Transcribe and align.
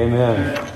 Amen. 0.00 0.66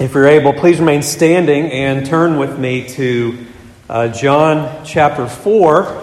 If 0.00 0.14
you're 0.14 0.26
able, 0.26 0.54
please 0.54 0.80
remain 0.80 1.02
standing 1.02 1.70
and 1.70 2.06
turn 2.06 2.38
with 2.38 2.58
me 2.58 2.88
to 2.88 3.46
uh, 3.90 4.08
John 4.08 4.86
chapter 4.86 5.26
4. 5.26 6.02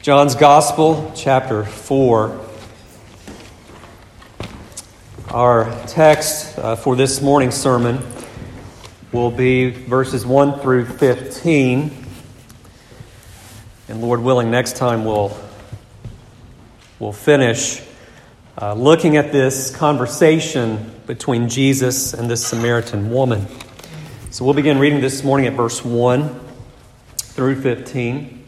John's 0.00 0.36
Gospel, 0.36 1.12
chapter 1.16 1.64
4. 1.64 2.40
Our 5.30 5.86
text 5.88 6.56
uh, 6.56 6.76
for 6.76 6.94
this 6.94 7.20
morning's 7.20 7.56
sermon 7.56 7.98
will 9.10 9.32
be 9.32 9.70
verses 9.70 10.24
1 10.24 10.60
through 10.60 10.84
15. 10.84 12.06
And 13.88 14.00
Lord 14.00 14.20
willing, 14.20 14.52
next 14.52 14.76
time 14.76 15.04
we'll, 15.04 15.36
we'll 17.00 17.10
finish 17.10 17.82
uh, 18.56 18.74
looking 18.74 19.16
at 19.16 19.32
this 19.32 19.74
conversation 19.74 20.92
between 21.12 21.46
Jesus 21.46 22.14
and 22.14 22.30
this 22.30 22.46
Samaritan 22.46 23.10
woman. 23.10 23.46
So 24.30 24.46
we'll 24.46 24.54
begin 24.54 24.78
reading 24.78 25.02
this 25.02 25.22
morning 25.22 25.46
at 25.46 25.52
verse 25.52 25.84
1 25.84 26.40
through 27.18 27.60
15. 27.60 28.42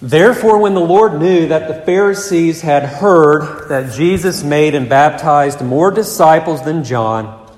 Therefore, 0.00 0.58
when 0.58 0.74
the 0.74 0.80
Lord 0.80 1.18
knew 1.18 1.48
that 1.48 1.66
the 1.66 1.74
Pharisees 1.74 2.60
had 2.60 2.84
heard 2.84 3.68
that 3.68 3.94
Jesus 3.94 4.44
made 4.44 4.76
and 4.76 4.88
baptized 4.88 5.60
more 5.60 5.90
disciples 5.90 6.62
than 6.62 6.84
John, 6.84 7.52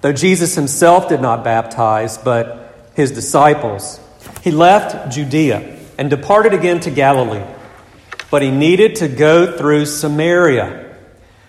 though 0.00 0.12
Jesus 0.12 0.54
himself 0.54 1.08
did 1.08 1.20
not 1.20 1.42
baptize, 1.42 2.18
but 2.18 2.88
his 2.94 3.10
disciples, 3.10 3.98
he 4.42 4.52
left 4.52 5.12
Judea 5.12 5.76
and 5.98 6.08
departed 6.08 6.54
again 6.54 6.78
to 6.80 6.90
Galilee. 6.92 7.42
But 8.30 8.42
he 8.42 8.52
needed 8.52 8.94
to 8.96 9.08
go 9.08 9.58
through 9.58 9.86
Samaria. 9.86 10.85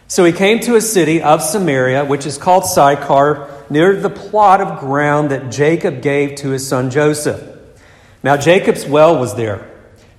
So 0.07 0.23
he 0.23 0.31
came 0.31 0.61
to 0.61 0.75
a 0.75 0.81
city 0.81 1.21
of 1.21 1.41
Samaria, 1.41 2.05
which 2.05 2.25
is 2.25 2.37
called 2.37 2.65
Sychar, 2.65 3.65
near 3.69 3.95
the 3.95 4.09
plot 4.09 4.61
of 4.61 4.79
ground 4.79 5.31
that 5.31 5.51
Jacob 5.51 6.01
gave 6.01 6.35
to 6.35 6.49
his 6.51 6.65
son 6.65 6.89
Joseph. 6.89 7.43
Now 8.23 8.37
Jacob's 8.37 8.85
well 8.85 9.19
was 9.19 9.35
there. 9.35 9.69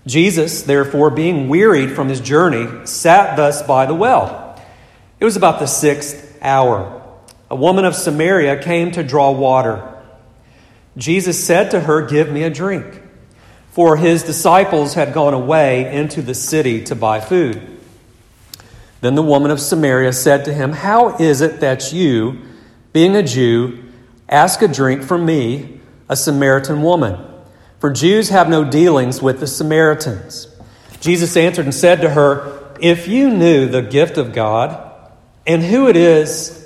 Jesus, 0.07 0.63
therefore, 0.63 1.11
being 1.11 1.49
wearied 1.49 1.93
from 1.93 2.09
his 2.09 2.21
journey, 2.21 2.87
sat 2.87 3.37
thus 3.37 3.63
by 3.63 3.87
the 3.87 3.95
well. 3.95 4.61
It 5.21 5.25
was 5.25 5.37
about 5.37 5.59
the 5.59 5.67
sixth 5.67 6.39
hour. 6.43 7.03
A 7.51 7.57
woman 7.57 7.85
of 7.85 7.95
Samaria 7.95 8.63
came 8.63 8.91
to 8.93 9.03
draw 9.03 9.31
water. 9.31 9.95
Jesus 10.97 11.43
said 11.43 11.71
to 11.71 11.81
her, 11.81 12.07
Give 12.07 12.31
me 12.31 12.43
a 12.43 12.51
drink. 12.51 13.03
For 13.73 13.97
his 13.97 14.23
disciples 14.23 14.95
had 14.95 15.15
gone 15.15 15.35
away 15.35 15.95
into 15.95 16.21
the 16.21 16.35
city 16.35 16.85
to 16.85 16.95
buy 16.95 17.21
food. 17.21 17.78
Then 19.01 19.15
the 19.15 19.23
woman 19.23 19.51
of 19.51 19.61
Samaria 19.61 20.13
said 20.13 20.45
to 20.45 20.53
him, 20.53 20.73
How 20.73 21.17
is 21.19 21.41
it 21.41 21.61
that 21.61 21.93
you, 21.93 22.39
being 22.93 23.15
a 23.15 23.23
Jew, 23.23 23.85
ask 24.29 24.61
a 24.63 24.69
drink 24.69 25.03
from 25.03 25.25
me, 25.25 25.81
a 26.09 26.17
Samaritan 26.17 26.83
woman? 26.83 27.25
For 27.79 27.91
Jews 27.91 28.31
have 28.31 28.49
no 28.49 28.65
dealings 28.65 29.23
with 29.23 29.39
the 29.39 29.47
Samaritans. 29.47 30.49
Jesus 31.01 31.37
answered 31.37 31.67
and 31.67 31.75
said 31.75 32.01
to 32.01 32.11
her, 32.11 32.75
If 32.81 33.07
you 33.07 33.31
knew 33.31 33.69
the 33.69 33.83
gift 33.83 34.19
of 34.19 34.33
God, 34.33 34.85
and 35.47 35.63
who 35.63 35.89
it 35.89 35.97
is 35.97 36.59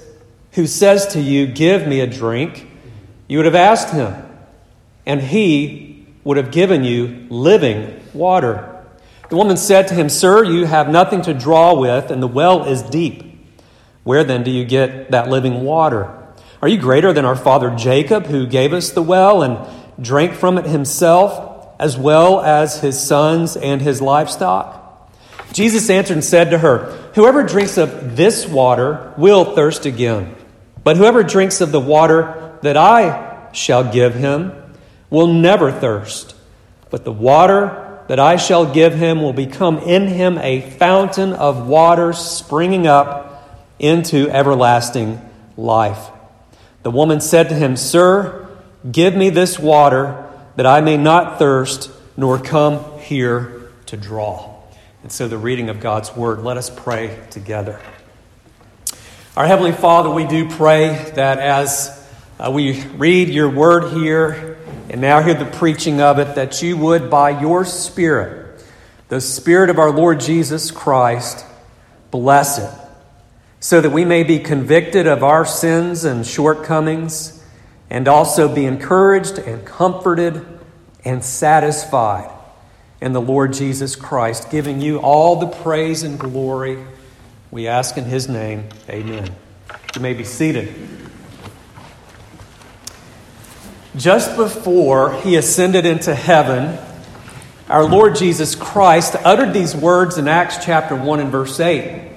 who 0.52 0.66
says 0.66 1.08
to 1.08 1.20
you, 1.20 1.46
Give 1.46 1.86
me 1.86 2.00
a 2.00 2.06
drink, 2.06 2.68
you 3.28 3.38
would 3.38 3.46
have 3.46 3.54
asked 3.54 3.92
him, 3.92 4.14
and 5.04 5.20
he 5.20 6.06
would 6.24 6.36
have 6.36 6.50
given 6.50 6.84
you 6.84 7.26
living 7.28 8.00
water. 8.14 8.71
The 9.32 9.38
woman 9.38 9.56
said 9.56 9.88
to 9.88 9.94
him, 9.94 10.10
Sir, 10.10 10.44
you 10.44 10.66
have 10.66 10.90
nothing 10.90 11.22
to 11.22 11.32
draw 11.32 11.72
with, 11.72 12.10
and 12.10 12.22
the 12.22 12.28
well 12.28 12.66
is 12.66 12.82
deep. 12.82 13.24
Where 14.04 14.24
then 14.24 14.42
do 14.42 14.50
you 14.50 14.66
get 14.66 15.10
that 15.12 15.30
living 15.30 15.62
water? 15.62 16.14
Are 16.60 16.68
you 16.68 16.76
greater 16.76 17.14
than 17.14 17.24
our 17.24 17.34
father 17.34 17.74
Jacob, 17.74 18.26
who 18.26 18.46
gave 18.46 18.74
us 18.74 18.90
the 18.90 19.00
well 19.00 19.42
and 19.42 19.66
drank 19.98 20.34
from 20.34 20.58
it 20.58 20.66
himself, 20.66 21.74
as 21.80 21.96
well 21.96 22.42
as 22.42 22.82
his 22.82 23.00
sons 23.00 23.56
and 23.56 23.80
his 23.80 24.02
livestock? 24.02 25.10
Jesus 25.54 25.88
answered 25.88 26.12
and 26.12 26.24
said 26.24 26.50
to 26.50 26.58
her, 26.58 26.92
Whoever 27.14 27.42
drinks 27.42 27.78
of 27.78 28.18
this 28.18 28.46
water 28.46 29.14
will 29.16 29.54
thirst 29.54 29.86
again. 29.86 30.36
But 30.84 30.98
whoever 30.98 31.22
drinks 31.22 31.62
of 31.62 31.72
the 31.72 31.80
water 31.80 32.58
that 32.60 32.76
I 32.76 33.48
shall 33.52 33.90
give 33.90 34.14
him 34.14 34.52
will 35.08 35.32
never 35.32 35.72
thirst. 35.72 36.34
But 36.90 37.04
the 37.06 37.12
water 37.12 37.91
that 38.12 38.20
I 38.20 38.36
shall 38.36 38.70
give 38.70 38.92
him 38.92 39.22
will 39.22 39.32
become 39.32 39.78
in 39.78 40.06
him 40.06 40.36
a 40.36 40.60
fountain 40.60 41.32
of 41.32 41.66
water 41.66 42.12
springing 42.12 42.86
up 42.86 43.50
into 43.78 44.28
everlasting 44.28 45.18
life. 45.56 46.10
The 46.82 46.90
woman 46.90 47.22
said 47.22 47.48
to 47.48 47.54
him, 47.54 47.74
Sir, 47.74 48.46
Give 48.90 49.16
me 49.16 49.30
this 49.30 49.58
water 49.58 50.30
that 50.56 50.66
I 50.66 50.82
may 50.82 50.98
not 50.98 51.38
thirst 51.38 51.90
nor 52.14 52.38
come 52.38 52.98
here 52.98 53.70
to 53.86 53.96
draw. 53.96 54.56
And 55.02 55.10
so, 55.10 55.26
the 55.26 55.38
reading 55.38 55.70
of 55.70 55.80
God's 55.80 56.14
word, 56.14 56.40
let 56.40 56.58
us 56.58 56.68
pray 56.68 57.18
together. 57.30 57.80
Our 59.38 59.46
Heavenly 59.46 59.72
Father, 59.72 60.10
we 60.10 60.26
do 60.26 60.50
pray 60.50 61.10
that 61.14 61.38
as 61.38 62.06
uh, 62.38 62.50
we 62.50 62.84
read 62.88 63.30
your 63.30 63.48
word 63.48 63.94
here 63.94 64.51
and 64.90 65.00
now 65.00 65.22
hear 65.22 65.34
the 65.34 65.44
preaching 65.44 66.00
of 66.00 66.18
it, 66.18 66.34
that 66.34 66.62
you 66.62 66.76
would, 66.76 67.10
by 67.10 67.40
your 67.40 67.64
Spirit, 67.64 68.64
the 69.08 69.20
Spirit 69.20 69.70
of 69.70 69.78
our 69.78 69.90
Lord 69.90 70.20
Jesus 70.20 70.70
Christ, 70.70 71.44
bless 72.10 72.58
it, 72.58 72.70
so 73.60 73.80
that 73.80 73.90
we 73.90 74.04
may 74.04 74.22
be 74.22 74.38
convicted 74.38 75.06
of 75.06 75.22
our 75.22 75.44
sins 75.44 76.04
and 76.04 76.26
shortcomings 76.26 77.44
and 77.90 78.08
also 78.08 78.52
be 78.54 78.64
encouraged 78.64 79.38
and 79.38 79.64
comforted 79.66 80.44
and 81.04 81.22
satisfied 81.22 82.30
in 83.02 83.12
the 83.12 83.20
Lord 83.20 83.52
Jesus 83.52 83.96
Christ, 83.96 84.50
giving 84.50 84.80
you 84.80 84.98
all 84.98 85.36
the 85.36 85.48
praise 85.48 86.02
and 86.02 86.18
glory. 86.18 86.82
We 87.50 87.66
ask 87.66 87.98
in 87.98 88.04
his 88.04 88.28
name, 88.28 88.68
amen. 88.88 89.34
You 89.94 90.00
may 90.00 90.14
be 90.14 90.24
seated. 90.24 91.01
Just 93.94 94.36
before 94.36 95.12
he 95.20 95.36
ascended 95.36 95.84
into 95.84 96.14
heaven, 96.14 96.78
our 97.68 97.84
Lord 97.84 98.16
Jesus 98.16 98.54
Christ 98.54 99.16
uttered 99.22 99.52
these 99.52 99.76
words 99.76 100.16
in 100.16 100.28
Acts 100.28 100.64
chapter 100.64 100.96
1 100.96 101.20
and 101.20 101.30
verse 101.30 101.60
8. 101.60 102.10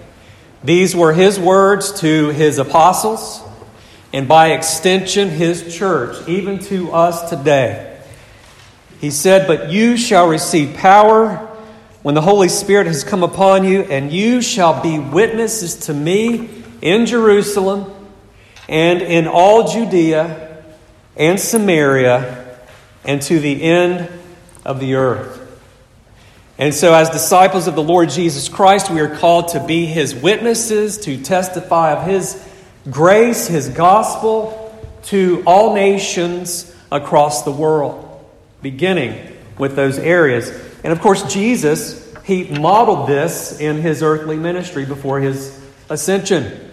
These 0.63 0.96
were 0.96 1.12
his 1.12 1.38
words 1.38 2.00
to 2.00 2.30
his 2.30 2.59
apostles 2.59 3.41
and 4.13 4.25
by 4.25 4.53
extension, 4.53 5.28
his 5.28 5.75
church, 5.75 6.16
even 6.30 6.59
to 6.59 6.94
us 6.94 7.30
today. 7.30 8.00
He 9.02 9.12
said, 9.12 9.46
But 9.46 9.69
you 9.69 9.97
shall 9.97 10.30
receive 10.30 10.78
power 10.78 11.36
when 12.03 12.16
the 12.16 12.22
Holy 12.22 12.47
Spirit 12.47 12.88
has 12.88 13.03
come 13.03 13.24
upon 13.24 13.66
you, 13.66 13.81
and 13.81 14.13
you 14.13 14.42
shall 14.42 14.81
be 14.81 14.97
witnesses 14.97 15.75
to 15.88 15.94
me 15.94 16.63
in 16.81 17.06
Jerusalem 17.06 17.92
and 18.69 19.02
in 19.02 19.28
all 19.28 19.68
Judea 19.68 20.44
and 21.17 21.39
Samaria 21.39 22.57
and 23.03 23.21
to 23.23 23.39
the 23.39 23.61
end 23.61 24.09
of 24.65 24.79
the 24.79 24.95
earth. 24.95 25.41
And 26.57 26.73
so, 26.73 26.93
as 26.93 27.09
disciples 27.09 27.67
of 27.67 27.75
the 27.75 27.83
Lord 27.83 28.09
Jesus 28.09 28.47
Christ, 28.47 28.89
we 28.89 29.01
are 29.01 29.13
called 29.13 29.49
to 29.49 29.65
be 29.65 29.85
his 29.85 30.15
witnesses, 30.15 30.97
to 30.99 31.21
testify 31.21 31.93
of 31.93 32.07
his 32.07 32.41
grace, 32.89 33.47
his 33.47 33.69
gospel 33.69 34.61
to 35.03 35.43
all 35.45 35.75
nations 35.75 36.73
across 36.91 37.43
the 37.43 37.51
world, 37.51 38.25
beginning 38.61 39.35
with 39.57 39.75
those 39.75 39.99
areas. 39.99 40.49
And 40.83 40.93
of 40.93 41.01
course, 41.01 41.31
Jesus, 41.33 42.13
he 42.23 42.45
modeled 42.45 43.07
this 43.07 43.59
in 43.59 43.77
his 43.77 44.01
earthly 44.01 44.37
ministry 44.37 44.85
before 44.85 45.19
his 45.19 45.61
ascension. 45.89 46.71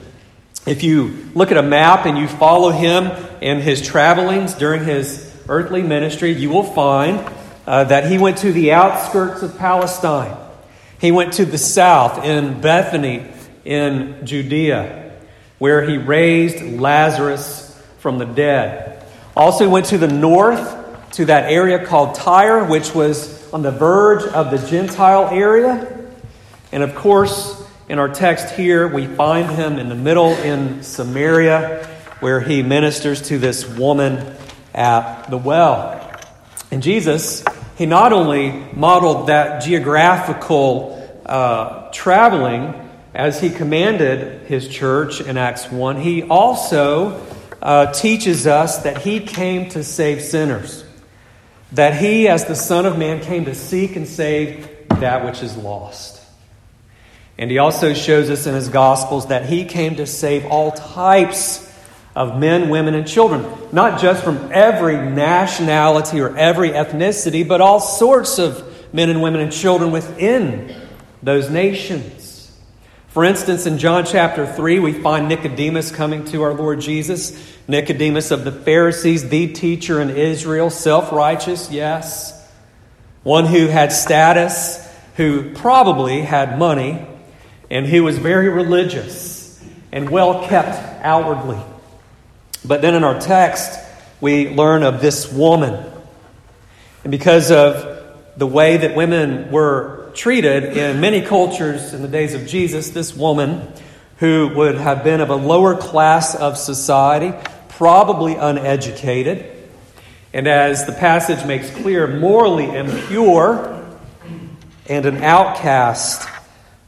If 0.64 0.84
you 0.84 1.28
look 1.34 1.50
at 1.50 1.56
a 1.56 1.62
map 1.62 2.06
and 2.06 2.16
you 2.16 2.28
follow 2.28 2.70
him 2.70 3.10
in 3.42 3.60
his 3.60 3.82
travelings 3.82 4.54
during 4.54 4.84
his 4.84 5.30
earthly 5.48 5.82
ministry, 5.82 6.32
you 6.32 6.50
will 6.50 6.62
find 6.62 7.18
uh, 7.66 7.84
that 7.84 8.10
he 8.10 8.18
went 8.18 8.38
to 8.38 8.52
the 8.52 8.72
outskirts 8.72 9.42
of 9.42 9.58
Palestine. 9.58 10.36
He 11.00 11.12
went 11.12 11.34
to 11.34 11.44
the 11.44 11.58
south 11.58 12.24
in 12.24 12.60
Bethany 12.60 13.26
in 13.64 14.24
Judea 14.24 15.02
where 15.62 15.88
he 15.88 15.96
raised 15.96 16.60
Lazarus 16.60 17.80
from 17.98 18.18
the 18.18 18.24
dead. 18.24 19.06
Also, 19.36 19.68
went 19.68 19.86
to 19.86 19.96
the 19.96 20.08
north 20.08 20.76
to 21.12 21.26
that 21.26 21.52
area 21.52 21.86
called 21.86 22.16
Tyre, 22.16 22.64
which 22.64 22.92
was 22.96 23.48
on 23.52 23.62
the 23.62 23.70
verge 23.70 24.24
of 24.24 24.50
the 24.50 24.58
Gentile 24.68 25.28
area. 25.28 26.10
And 26.72 26.82
of 26.82 26.96
course, 26.96 27.64
in 27.88 28.00
our 28.00 28.08
text 28.08 28.56
here, 28.56 28.88
we 28.88 29.06
find 29.06 29.50
him 29.50 29.78
in 29.78 29.88
the 29.88 29.94
middle 29.94 30.30
in 30.30 30.82
Samaria, 30.82 31.88
where 32.22 32.40
he 32.40 32.62
ministers 32.62 33.20
to 33.22 33.36
this 33.36 33.66
woman 33.66 34.32
at 34.72 35.24
the 35.28 35.36
well. 35.36 35.98
And 36.70 36.80
Jesus, 36.80 37.44
he 37.76 37.84
not 37.84 38.12
only 38.12 38.52
modeled 38.72 39.26
that 39.26 39.64
geographical 39.64 41.20
uh, 41.26 41.90
traveling, 41.90 42.74
as 43.12 43.40
he 43.40 43.50
commanded 43.50 44.46
his 44.46 44.68
church 44.68 45.20
in 45.20 45.36
Acts 45.36 45.68
1, 45.68 45.96
he 45.96 46.22
also 46.22 47.26
uh, 47.60 47.92
teaches 47.92 48.46
us 48.46 48.84
that 48.84 48.98
he 48.98 49.18
came 49.18 49.68
to 49.70 49.82
save 49.82 50.22
sinners. 50.22 50.84
That 51.72 52.00
he, 52.00 52.28
as 52.28 52.44
the 52.44 52.54
Son 52.54 52.86
of 52.86 52.96
Man, 52.98 53.20
came 53.20 53.46
to 53.46 53.54
seek 53.56 53.96
and 53.96 54.06
save 54.06 54.68
that 54.88 55.24
which 55.24 55.42
is 55.42 55.56
lost. 55.56 56.24
And 57.36 57.50
he 57.50 57.58
also 57.58 57.94
shows 57.94 58.30
us 58.30 58.46
in 58.46 58.54
his 58.54 58.68
Gospels 58.68 59.26
that 59.26 59.46
he 59.46 59.64
came 59.64 59.96
to 59.96 60.06
save 60.06 60.46
all 60.46 60.70
types 60.70 61.68
of 62.14 62.38
men, 62.38 62.68
women, 62.68 62.94
and 62.94 63.06
children, 63.06 63.46
not 63.72 64.00
just 64.00 64.22
from 64.22 64.50
every 64.52 64.96
nationality 64.96 66.20
or 66.20 66.36
every 66.36 66.70
ethnicity, 66.70 67.46
but 67.46 67.60
all 67.60 67.80
sorts 67.80 68.38
of 68.38 68.68
men 68.92 69.08
and 69.08 69.22
women 69.22 69.40
and 69.40 69.52
children 69.52 69.90
within 69.90 70.74
those 71.22 71.48
nations. 71.48 72.22
For 73.08 73.24
instance, 73.24 73.66
in 73.66 73.78
John 73.78 74.04
chapter 74.04 74.46
3, 74.46 74.78
we 74.78 74.92
find 74.94 75.28
Nicodemus 75.28 75.90
coming 75.90 76.24
to 76.26 76.42
our 76.42 76.54
Lord 76.54 76.80
Jesus. 76.80 77.50
Nicodemus 77.68 78.30
of 78.30 78.44
the 78.44 78.52
Pharisees, 78.52 79.28
the 79.28 79.52
teacher 79.52 80.00
in 80.00 80.10
Israel, 80.10 80.70
self 80.70 81.12
righteous, 81.12 81.70
yes. 81.70 82.38
One 83.22 83.46
who 83.46 83.66
had 83.66 83.92
status, 83.92 84.86
who 85.16 85.52
probably 85.54 86.22
had 86.22 86.58
money, 86.58 87.06
and 87.70 87.86
who 87.86 88.02
was 88.02 88.18
very 88.18 88.48
religious 88.48 89.62
and 89.92 90.08
well 90.10 90.46
kept 90.48 90.76
outwardly. 91.04 91.60
But 92.64 92.80
then 92.80 92.94
in 92.94 93.02
our 93.02 93.20
text, 93.20 93.78
we 94.20 94.50
learn 94.50 94.84
of 94.84 95.00
this 95.00 95.30
woman. 95.32 95.84
And 97.02 97.10
because 97.10 97.50
of 97.50 98.16
the 98.36 98.46
way 98.46 98.76
that 98.76 98.94
women 98.94 99.50
were 99.50 100.10
treated 100.14 100.76
in 100.76 101.00
many 101.00 101.22
cultures 101.22 101.92
in 101.92 102.02
the 102.02 102.08
days 102.08 102.34
of 102.34 102.46
Jesus, 102.46 102.90
this 102.90 103.16
woman 103.16 103.72
who 104.18 104.52
would 104.54 104.76
have 104.76 105.02
been 105.02 105.20
of 105.20 105.30
a 105.30 105.34
lower 105.34 105.76
class 105.76 106.36
of 106.36 106.56
society, 106.56 107.32
probably 107.70 108.36
uneducated, 108.36 109.44
and 110.32 110.46
as 110.46 110.86
the 110.86 110.92
passage 110.92 111.44
makes 111.44 111.68
clear, 111.70 112.06
morally 112.06 112.74
impure 112.74 113.84
and 114.88 115.04
an 115.04 115.22
outcast, 115.22 116.28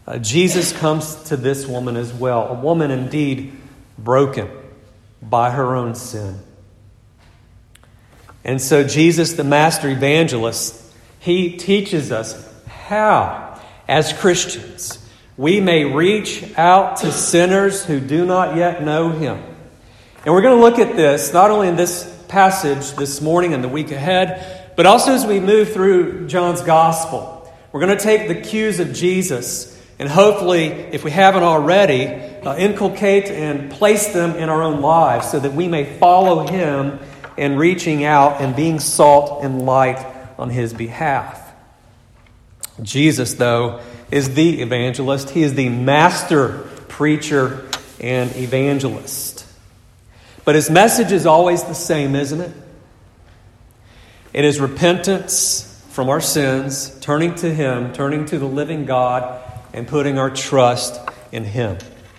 uh, 0.06 0.18
Jesus 0.18 0.72
comes 0.72 1.16
to 1.24 1.36
this 1.36 1.66
woman 1.66 1.96
as 1.96 2.12
well, 2.12 2.48
a 2.48 2.54
woman 2.54 2.90
indeed 2.90 3.52
broken 3.98 4.48
by 5.28 5.50
her 5.50 5.74
own 5.74 5.94
sin. 5.94 6.38
And 8.44 8.60
so, 8.60 8.84
Jesus, 8.84 9.32
the 9.32 9.44
master 9.44 9.88
evangelist, 9.88 10.82
he 11.18 11.56
teaches 11.56 12.12
us 12.12 12.52
how, 12.68 13.58
as 13.88 14.12
Christians, 14.12 14.98
we 15.36 15.60
may 15.60 15.84
reach 15.84 16.44
out 16.56 16.98
to 16.98 17.10
sinners 17.10 17.84
who 17.84 17.98
do 17.98 18.26
not 18.26 18.56
yet 18.56 18.84
know 18.84 19.08
Him. 19.10 19.42
And 20.24 20.34
we're 20.34 20.42
going 20.42 20.56
to 20.56 20.62
look 20.62 20.78
at 20.78 20.96
this 20.96 21.32
not 21.32 21.50
only 21.50 21.68
in 21.68 21.76
this 21.76 22.10
passage 22.28 22.92
this 22.92 23.20
morning 23.20 23.54
and 23.54 23.64
the 23.64 23.68
week 23.68 23.90
ahead, 23.90 24.72
but 24.76 24.86
also 24.86 25.12
as 25.12 25.26
we 25.26 25.40
move 25.40 25.72
through 25.72 26.26
John's 26.28 26.60
Gospel. 26.60 27.50
We're 27.72 27.80
going 27.80 27.96
to 27.96 28.02
take 28.02 28.28
the 28.28 28.40
cues 28.40 28.80
of 28.80 28.92
Jesus 28.92 29.73
and 29.98 30.08
hopefully, 30.08 30.66
if 30.66 31.04
we 31.04 31.10
haven't 31.10 31.42
already, 31.42 32.06
uh, 32.06 32.56
inculcate 32.56 33.26
and 33.26 33.70
place 33.70 34.12
them 34.12 34.36
in 34.36 34.48
our 34.48 34.62
own 34.62 34.80
lives 34.80 35.30
so 35.30 35.38
that 35.38 35.52
we 35.52 35.68
may 35.68 35.84
follow 35.98 36.46
Him 36.46 36.98
in 37.36 37.56
reaching 37.56 38.04
out 38.04 38.40
and 38.40 38.56
being 38.56 38.80
salt 38.80 39.44
and 39.44 39.64
light 39.64 40.04
on 40.38 40.50
His 40.50 40.74
behalf. 40.74 41.40
Jesus, 42.82 43.34
though, 43.34 43.80
is 44.10 44.34
the 44.34 44.60
evangelist. 44.62 45.30
He 45.30 45.42
is 45.42 45.54
the 45.54 45.68
master 45.68 46.68
preacher 46.88 47.66
and 48.00 48.34
evangelist. 48.36 49.46
But 50.44 50.56
his 50.56 50.70
message 50.70 51.12
is 51.12 51.24
always 51.24 51.62
the 51.64 51.74
same, 51.74 52.14
isn't 52.14 52.40
it? 52.40 52.52
It 54.32 54.44
is 54.44 54.60
repentance 54.60 55.70
from 55.90 56.08
our 56.08 56.20
sins, 56.20 56.98
turning 57.00 57.36
to 57.36 57.54
Him, 57.54 57.92
turning 57.92 58.26
to 58.26 58.38
the 58.38 58.46
living 58.46 58.84
God, 58.84 59.40
and 59.74 59.86
putting 59.86 60.18
our 60.18 60.30
trust 60.30 60.98
in 61.32 61.44
Him. 61.44 61.76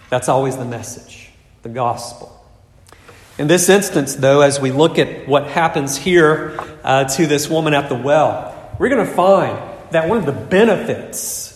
That's 0.10 0.30
always 0.30 0.58
the 0.58 0.66
message, 0.66 1.32
the 1.64 1.70
gospel. 1.70 2.32
In 3.38 3.48
this 3.48 3.68
instance, 3.68 4.16
though, 4.16 4.42
as 4.42 4.60
we 4.60 4.72
look 4.72 5.00
at 5.00 5.28
what 5.28 5.48
happens 5.48 5.98
here 5.98 6.60
uh, 6.84 7.06
to 7.06 7.26
this 7.26 7.50
woman 7.50 7.74
at 7.74 7.90
the 7.90 7.96
well, 7.96 8.76
we're 8.78 8.90
going 8.90 9.06
to 9.06 9.12
find 9.12 9.58
that 9.92 10.08
one 10.08 10.18
of 10.18 10.26
the 10.26 10.32
benefits 10.32 11.52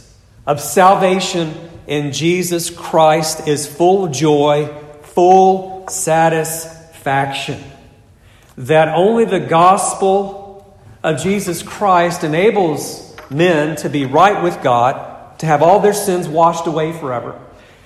of 0.45 0.59
salvation 0.59 1.53
in 1.87 2.11
Jesus 2.11 2.69
Christ 2.69 3.47
is 3.47 3.67
full 3.67 4.07
joy, 4.07 4.67
full 5.03 5.87
satisfaction. 5.87 7.63
That 8.57 8.89
only 8.89 9.25
the 9.25 9.39
gospel 9.39 10.77
of 11.01 11.21
Jesus 11.21 11.63
Christ 11.63 12.23
enables 12.23 13.15
men 13.29 13.75
to 13.77 13.89
be 13.89 14.05
right 14.05 14.43
with 14.43 14.61
God, 14.61 15.08
to 15.39 15.45
have 15.45 15.61
all 15.61 15.79
their 15.79 15.93
sins 15.93 16.27
washed 16.27 16.67
away 16.67 16.93
forever. 16.93 17.39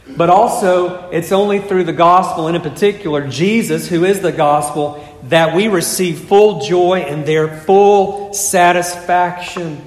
But 0.05 0.29
also, 0.29 1.09
it's 1.11 1.31
only 1.31 1.59
through 1.59 1.85
the 1.85 1.93
gospel, 1.93 2.47
and 2.47 2.55
in 2.55 2.61
particular, 2.61 3.27
Jesus, 3.27 3.87
who 3.87 4.03
is 4.03 4.19
the 4.19 4.33
gospel, 4.33 5.03
that 5.23 5.55
we 5.55 5.69
receive 5.69 6.19
full 6.19 6.61
joy 6.61 6.99
and 6.99 7.25
their 7.25 7.47
full 7.61 8.33
satisfaction 8.33 9.81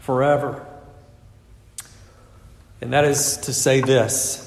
forever. 0.00 0.64
And 2.82 2.92
that 2.92 3.04
is 3.04 3.38
to 3.38 3.54
say 3.54 3.80
this 3.80 4.42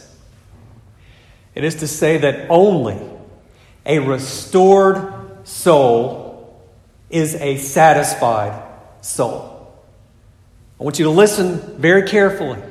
it 1.56 1.64
is 1.64 1.76
to 1.76 1.88
say 1.88 2.18
that 2.20 2.50
only 2.50 3.00
a 3.86 4.00
restored 4.00 5.48
soul 5.48 6.64
is 7.10 7.36
a 7.36 7.58
satisfied 7.58 8.64
soul. 9.02 9.59
I 10.80 10.84
want 10.84 10.98
you 10.98 11.06
to 11.06 11.12
listen 11.12 11.60
very 11.78 12.04
carefully. 12.08 12.62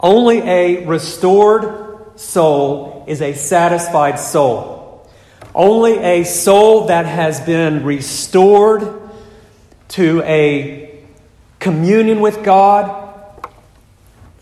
Only 0.00 0.38
a 0.40 0.86
restored 0.86 2.18
soul 2.18 3.04
is 3.06 3.20
a 3.20 3.34
satisfied 3.34 4.18
soul. 4.18 5.06
Only 5.54 5.98
a 5.98 6.24
soul 6.24 6.86
that 6.86 7.04
has 7.04 7.40
been 7.40 7.84
restored 7.84 9.02
to 9.88 10.22
a 10.22 10.98
communion 11.58 12.20
with 12.20 12.42
God. 12.42 13.02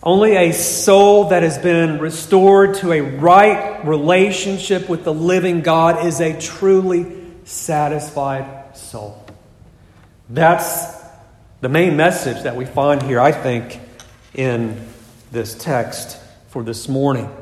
Only 0.00 0.36
a 0.36 0.52
soul 0.52 1.30
that 1.30 1.42
has 1.42 1.58
been 1.58 1.98
restored 1.98 2.74
to 2.76 2.92
a 2.92 3.00
right 3.00 3.84
relationship 3.84 4.88
with 4.88 5.02
the 5.02 5.14
living 5.14 5.62
God 5.62 6.06
is 6.06 6.20
a 6.20 6.38
truly 6.40 7.06
satisfied 7.44 8.76
soul. 8.76 9.24
That's 10.28 11.03
the 11.64 11.70
main 11.70 11.96
message 11.96 12.42
that 12.42 12.56
we 12.56 12.66
find 12.66 13.02
here, 13.02 13.18
I 13.18 13.32
think, 13.32 13.80
in 14.34 14.86
this 15.32 15.54
text 15.54 16.20
for 16.48 16.62
this 16.62 16.90
morning. 16.90 17.34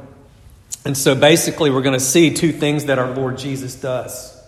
And 0.85 0.97
so 0.97 1.17
basically, 1.17 1.71
we're 1.71 1.83
going 1.83 1.99
to 1.99 2.05
see 2.05 2.33
two 2.33 2.53
things 2.53 2.85
that 2.85 3.01
our 3.01 3.11
Lord 3.11 3.37
Jesus 3.37 3.75
does. 3.75 4.41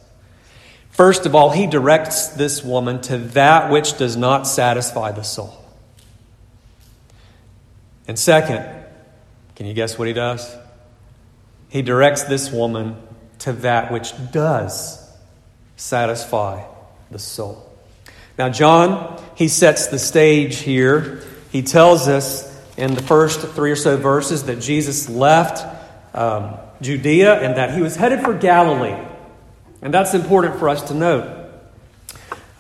First 0.91 1.27
of 1.27 1.35
all, 1.35 1.51
he 1.51 1.67
directs 1.67 2.29
this 2.29 2.63
woman 2.63 3.01
to 3.03 3.19
that 3.19 3.73
which 3.73 3.99
does 3.99 4.17
not 4.17 4.47
satisfy 4.47 5.11
the 5.11 5.25
soul. 5.25 5.61
And 8.07 8.17
second, 8.17 8.65
can 9.57 9.67
you 9.67 9.75
guess 9.75 9.99
what 9.99 10.07
he 10.07 10.15
does? 10.15 10.57
He 11.69 11.83
directs 11.83 12.23
this 12.23 12.49
woman 12.53 12.97
to 13.41 13.53
that 13.55 13.91
which 13.91 14.13
does 14.31 15.05
satisfy 15.75 16.65
the 17.11 17.19
soul. 17.19 17.64
Now, 18.37 18.49
John, 18.49 19.23
he 19.37 19.49
sets 19.49 19.87
the 19.89 19.99
stage 19.99 20.59
here. 20.59 21.23
He 21.51 21.63
tells 21.63 22.09
us 22.09 22.51
in 22.77 22.95
the 22.95 23.03
first 23.03 23.41
three 23.41 23.71
or 23.71 23.77
so 23.77 23.97
verses 23.97 24.45
that 24.45 24.61
Jesus 24.61 25.09
left 25.09 25.65
um, 26.15 26.57
Judea 26.81 27.41
and 27.41 27.57
that 27.57 27.75
he 27.75 27.81
was 27.81 27.97
headed 27.97 28.21
for 28.21 28.35
Galilee. 28.35 28.97
And 29.83 29.93
that's 29.93 30.15
important 30.15 30.59
for 30.59 30.69
us 30.69 30.83
to 30.89 30.95
note. 30.95 31.51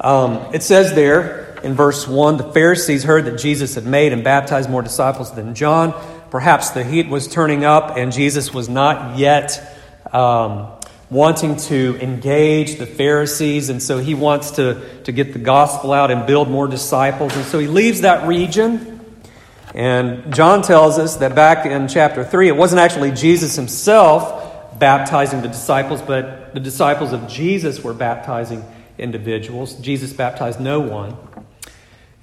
Um, 0.00 0.54
it 0.54 0.62
says 0.62 0.94
there 0.94 1.58
in 1.64 1.74
verse 1.74 2.06
1 2.06 2.36
the 2.36 2.52
Pharisees 2.52 3.04
heard 3.04 3.24
that 3.24 3.38
Jesus 3.38 3.74
had 3.74 3.86
made 3.86 4.12
and 4.12 4.22
baptized 4.22 4.68
more 4.68 4.82
disciples 4.82 5.34
than 5.34 5.54
John. 5.54 5.94
Perhaps 6.30 6.70
the 6.70 6.84
heat 6.84 7.08
was 7.08 7.26
turning 7.26 7.64
up 7.64 7.96
and 7.96 8.12
Jesus 8.12 8.52
was 8.52 8.68
not 8.68 9.18
yet 9.18 9.76
um, 10.12 10.68
wanting 11.14 11.54
to 11.54 11.96
engage 12.00 12.76
the 12.76 12.86
Pharisees. 12.86 13.70
And 13.70 13.80
so 13.80 13.98
he 13.98 14.14
wants 14.14 14.50
to, 14.52 14.82
to 15.04 15.12
get 15.12 15.32
the 15.32 15.38
gospel 15.38 15.92
out 15.92 16.10
and 16.10 16.26
build 16.26 16.50
more 16.50 16.66
disciples. 16.66 17.36
And 17.36 17.44
so 17.44 17.60
he 17.60 17.68
leaves 17.68 18.00
that 18.00 18.26
region. 18.26 19.00
And 19.74 20.34
John 20.34 20.62
tells 20.62 20.98
us 20.98 21.16
that 21.16 21.36
back 21.36 21.66
in 21.66 21.86
chapter 21.86 22.24
3, 22.24 22.48
it 22.48 22.56
wasn't 22.56 22.80
actually 22.80 23.12
Jesus 23.12 23.54
himself 23.54 24.78
baptizing 24.80 25.40
the 25.40 25.46
disciples, 25.46 26.02
but 26.02 26.52
the 26.52 26.58
disciples 26.58 27.12
of 27.12 27.28
Jesus 27.28 27.82
were 27.82 27.94
baptizing 27.94 28.64
individuals. 28.98 29.76
Jesus 29.76 30.12
baptized 30.12 30.58
no 30.58 30.80
one. 30.80 31.16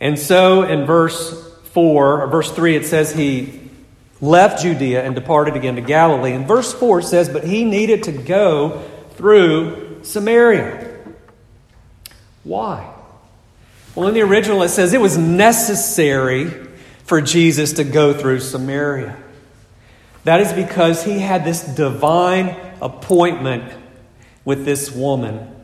And 0.02 0.20
so 0.20 0.64
in 0.64 0.86
verse 0.86 1.50
4, 1.70 2.24
or 2.24 2.28
verse 2.28 2.52
3, 2.52 2.76
it 2.76 2.86
says 2.86 3.14
he 3.14 3.61
left 4.22 4.62
Judea 4.62 5.04
and 5.04 5.16
departed 5.16 5.56
again 5.56 5.76
to 5.76 5.82
Galilee. 5.82 6.34
And 6.34 6.48
verse 6.48 6.74
4 6.74 7.02
says, 7.02 7.28
But 7.28 7.44
he 7.44 7.66
needed 7.66 8.04
to 8.04 8.12
go 8.12 8.88
through 9.16 10.04
Samaria. 10.04 11.00
Why? 12.44 12.94
Well, 13.96 14.08
in 14.08 14.14
the 14.14 14.22
original, 14.22 14.62
it 14.64 14.70
says 14.70 14.94
it 14.94 15.02
was 15.02 15.18
necessary 15.18 16.50
for 17.04 17.22
Jesus 17.22 17.74
to 17.74 17.84
go 17.84 18.14
through 18.14 18.40
Samaria. 18.40 19.18
That 20.24 20.40
is 20.40 20.54
because 20.54 21.04
he 21.04 21.20
had 21.20 21.44
this 21.44 21.64
divine 21.64 22.56
appointment 22.80 23.74
with 24.46 24.66
this 24.66 24.92
woman 24.92 25.56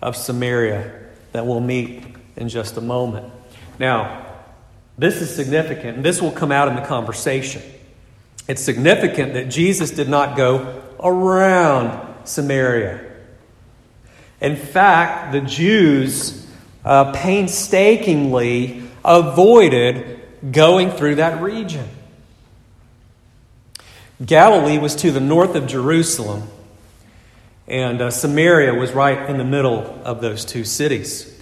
of 0.00 0.16
Samaria 0.16 0.92
that 1.32 1.46
we'll 1.46 1.60
meet 1.60 2.04
in 2.36 2.48
just 2.48 2.76
a 2.76 2.80
moment. 2.80 3.32
Now, 3.78 4.24
this 4.96 5.20
is 5.20 5.34
significant, 5.34 5.96
and 5.96 6.04
this 6.04 6.22
will 6.22 6.30
come 6.30 6.50
out 6.50 6.68
in 6.68 6.76
the 6.76 6.82
conversation. 6.82 7.62
It's 8.48 8.62
significant 8.62 9.34
that 9.34 9.48
Jesus 9.48 9.90
did 9.90 10.08
not 10.08 10.36
go 10.36 10.82
around 11.00 12.26
Samaria. 12.26 13.04
In 14.40 14.56
fact, 14.56 15.32
the 15.32 15.40
Jews 15.40 16.46
uh, 16.84 17.12
painstakingly 17.12 18.82
avoided 19.04 20.20
going 20.52 20.90
through 20.90 21.16
that 21.16 21.42
region. 21.42 21.88
Galilee 24.24 24.78
was 24.78 24.94
to 24.96 25.10
the 25.10 25.20
north 25.20 25.56
of 25.56 25.66
Jerusalem, 25.66 26.44
and 27.66 28.00
uh, 28.00 28.10
Samaria 28.10 28.74
was 28.74 28.92
right 28.92 29.28
in 29.28 29.36
the 29.36 29.44
middle 29.44 30.00
of 30.04 30.20
those 30.20 30.44
two 30.44 30.64
cities. 30.64 31.35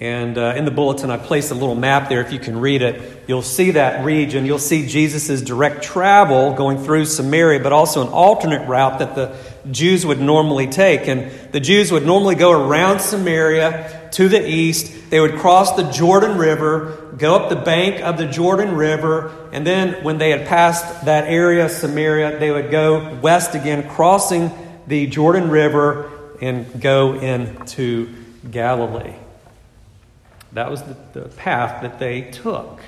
And 0.00 0.38
uh, 0.38 0.54
in 0.56 0.64
the 0.64 0.70
bulletin, 0.70 1.10
I 1.10 1.16
placed 1.16 1.50
a 1.50 1.54
little 1.54 1.74
map 1.74 2.08
there. 2.08 2.20
If 2.20 2.32
you 2.32 2.38
can 2.38 2.60
read 2.60 2.82
it, 2.82 3.24
you'll 3.26 3.42
see 3.42 3.72
that 3.72 4.04
region. 4.04 4.46
You'll 4.46 4.60
see 4.60 4.86
Jesus' 4.86 5.42
direct 5.42 5.82
travel 5.82 6.54
going 6.54 6.78
through 6.78 7.06
Samaria, 7.06 7.58
but 7.60 7.72
also 7.72 8.02
an 8.02 8.08
alternate 8.08 8.68
route 8.68 9.00
that 9.00 9.16
the 9.16 9.36
Jews 9.72 10.06
would 10.06 10.20
normally 10.20 10.68
take. 10.68 11.08
And 11.08 11.32
the 11.50 11.58
Jews 11.58 11.90
would 11.90 12.06
normally 12.06 12.36
go 12.36 12.52
around 12.52 13.00
Samaria 13.00 14.08
to 14.12 14.28
the 14.28 14.48
east. 14.48 15.10
They 15.10 15.18
would 15.18 15.34
cross 15.34 15.74
the 15.74 15.90
Jordan 15.90 16.38
River, 16.38 17.14
go 17.18 17.34
up 17.34 17.48
the 17.48 17.56
bank 17.56 18.00
of 18.00 18.18
the 18.18 18.26
Jordan 18.26 18.76
River, 18.76 19.50
and 19.52 19.66
then 19.66 20.04
when 20.04 20.18
they 20.18 20.30
had 20.30 20.46
passed 20.46 21.06
that 21.06 21.24
area, 21.24 21.68
Samaria, 21.68 22.38
they 22.38 22.52
would 22.52 22.70
go 22.70 23.16
west 23.16 23.56
again, 23.56 23.88
crossing 23.88 24.52
the 24.86 25.08
Jordan 25.08 25.50
River 25.50 26.08
and 26.40 26.80
go 26.80 27.14
into 27.14 28.14
Galilee. 28.48 29.17
That 30.52 30.70
was 30.70 30.82
the, 30.82 30.96
the 31.12 31.28
path 31.28 31.82
that 31.82 31.98
they 31.98 32.22
took 32.22 32.80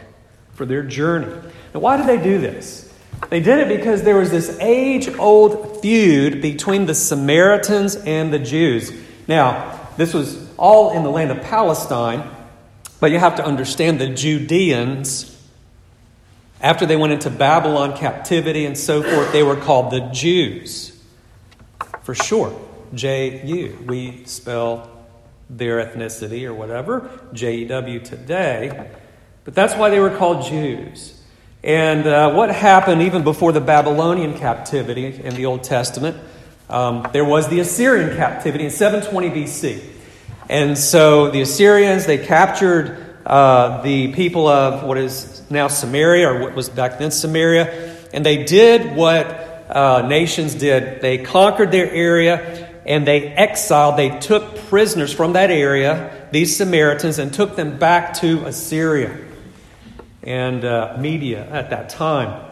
for 0.55 0.65
their 0.65 0.83
journey. 0.83 1.35
Now, 1.75 1.81
why 1.81 1.97
did 1.97 2.07
they 2.07 2.23
do 2.23 2.39
this? 2.39 2.93
They 3.29 3.41
did 3.41 3.59
it 3.59 3.77
because 3.77 4.03
there 4.03 4.17
was 4.17 4.31
this 4.31 4.59
age 4.61 5.09
old 5.19 5.83
feud 5.83 6.41
between 6.41 6.87
the 6.87 6.95
Samaritans 6.95 7.97
and 7.97 8.33
the 8.33 8.39
Jews. 8.39 8.93
Now, 9.29 9.79
this 9.97 10.15
was 10.15 10.49
all 10.57 10.97
in 10.97 11.03
the 11.03 11.11
land 11.11 11.31
of 11.31 11.43
Palestine, 11.43 12.29
but 12.99 13.11
you 13.11 13.19
have 13.19 13.37
to 13.37 13.45
understand 13.45 14.01
the 14.01 14.09
Judeans, 14.09 15.37
after 16.61 16.85
they 16.85 16.97
went 16.97 17.13
into 17.13 17.31
Babylon 17.31 17.97
captivity 17.97 18.67
and 18.67 18.77
so 18.77 19.03
forth, 19.03 19.33
they 19.33 19.43
were 19.43 19.57
called 19.57 19.91
the 19.91 20.01
Jews. 20.13 20.99
For 22.03 22.15
short, 22.15 22.55
J 22.95 23.45
U. 23.47 23.79
We 23.87 24.25
spell 24.25 25.00
their 25.51 25.85
ethnicity 25.85 26.45
or 26.45 26.55
whatever, 26.55 27.11
JEW 27.35 28.05
today. 28.05 28.89
But 29.45 29.55
that's 29.55 29.75
why 29.75 29.91
they 29.91 29.99
were 29.99 30.17
called 30.17 30.47
Jews. 30.47 31.21
And 31.63 32.07
uh, 32.07 32.33
what 32.33 32.51
happened 32.51 33.03
even 33.03 33.25
before 33.25 33.53
the 33.53 33.61
Babylonian 33.61 34.39
captivity 34.39 35.07
in 35.07 35.35
the 35.35 35.47
Old 35.47 35.65
Testament? 35.65 36.17
Um, 36.69 37.07
there 37.13 37.25
was 37.25 37.49
the 37.49 37.61
Assyrian 37.61 38.17
captivity 38.17 38.65
in 38.65 38.71
720 38.71 39.31
BC. 39.31 39.83
And 40.49 40.79
so 40.79 41.31
the 41.31 41.43
Assyrians, 41.43 42.07
they 42.07 42.19
captured 42.19 43.19
uh, 43.27 43.83
the 43.83 44.13
people 44.13 44.49
of 44.49 44.85
what 44.85 44.97
is 44.99 45.43
now 45.51 45.69
Samaria, 45.69 46.31
or 46.31 46.41
what 46.41 46.55
was 46.55 46.69
back 46.69 46.99
then 46.99 47.11
Samaria, 47.11 47.97
and 48.13 48.25
they 48.25 48.45
did 48.45 48.97
what 48.97 49.27
uh, 49.69 50.07
nations 50.09 50.55
did. 50.55 51.01
They 51.01 51.19
conquered 51.19 51.71
their 51.71 51.91
area 51.91 52.70
and 52.91 53.07
they 53.07 53.29
exiled, 53.29 53.97
they 53.97 54.19
took 54.19 54.57
prisoners 54.69 55.15
from 55.15 55.35
that 55.35 55.49
area, 55.49 56.27
these 56.33 56.57
Samaritans, 56.57 57.21
and 57.21 57.33
took 57.33 57.55
them 57.55 57.79
back 57.79 58.15
to 58.15 58.45
Assyria 58.47 59.17
and 60.25 60.65
uh, 60.65 60.97
Media 60.99 61.49
at 61.53 61.71
that 61.71 61.91
time. 61.91 62.51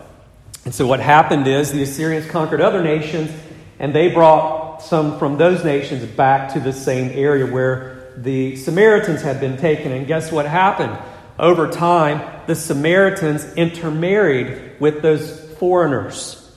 And 0.65 0.73
so 0.73 0.87
what 0.87 1.01
happened 1.01 1.49
is 1.49 1.73
the 1.73 1.83
Assyrians 1.83 2.31
conquered 2.31 2.61
other 2.61 2.85
nations, 2.85 3.33
and 3.81 3.93
they 3.93 4.13
brought 4.13 4.81
some 4.81 5.19
from 5.19 5.39
those 5.39 5.65
nations 5.65 6.05
back 6.05 6.53
to 6.53 6.61
the 6.61 6.73
same 6.73 7.11
area 7.19 7.45
where 7.45 8.13
the 8.17 8.55
Samaritans 8.55 9.23
had 9.23 9.41
been 9.41 9.57
taken. 9.57 9.91
And 9.91 10.07
guess 10.07 10.31
what 10.31 10.47
happened? 10.47 10.97
Over 11.37 11.69
time, 11.69 12.45
the 12.47 12.55
Samaritans 12.55 13.55
intermarried 13.55 14.79
with 14.79 15.03
those 15.03 15.41
foreigners. 15.55 16.48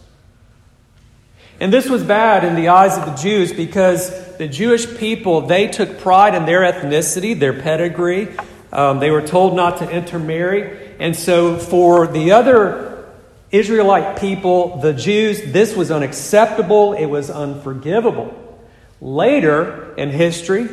And 1.62 1.72
this 1.72 1.88
was 1.88 2.03
bad 2.03 2.44
in 2.44 2.56
the 2.56 2.70
eyes 2.70 2.98
of 2.98 3.06
the 3.06 3.13
Jews 3.13 3.53
because 3.53 4.36
the 4.38 4.48
Jewish 4.48 4.98
people, 4.98 5.41
they 5.41 5.68
took 5.68 6.00
pride 6.00 6.34
in 6.34 6.46
their 6.46 6.62
ethnicity, 6.62 7.39
their 7.39 7.53
pedigree. 7.53 8.30
Um, 8.74 9.00
they 9.00 9.12
were 9.12 9.22
told 9.22 9.56
not 9.56 9.77
to 9.77 9.88
intermarry. 9.88 10.96
And 11.00 11.15
so 11.15 11.60
for 11.60 12.08
the 12.08 12.32
other 12.32 13.06
Israelite 13.51 14.20
people, 14.20 14.77
the 14.77 14.91
Jews, 14.91 15.51
this 15.51 15.75
was 15.75 15.91
unacceptable. 15.91 16.94
It 16.94 17.06
was 17.06 17.30
unforgivable. 17.30 18.34
Later 19.00 19.94
in 19.98 20.10
history, 20.10 20.68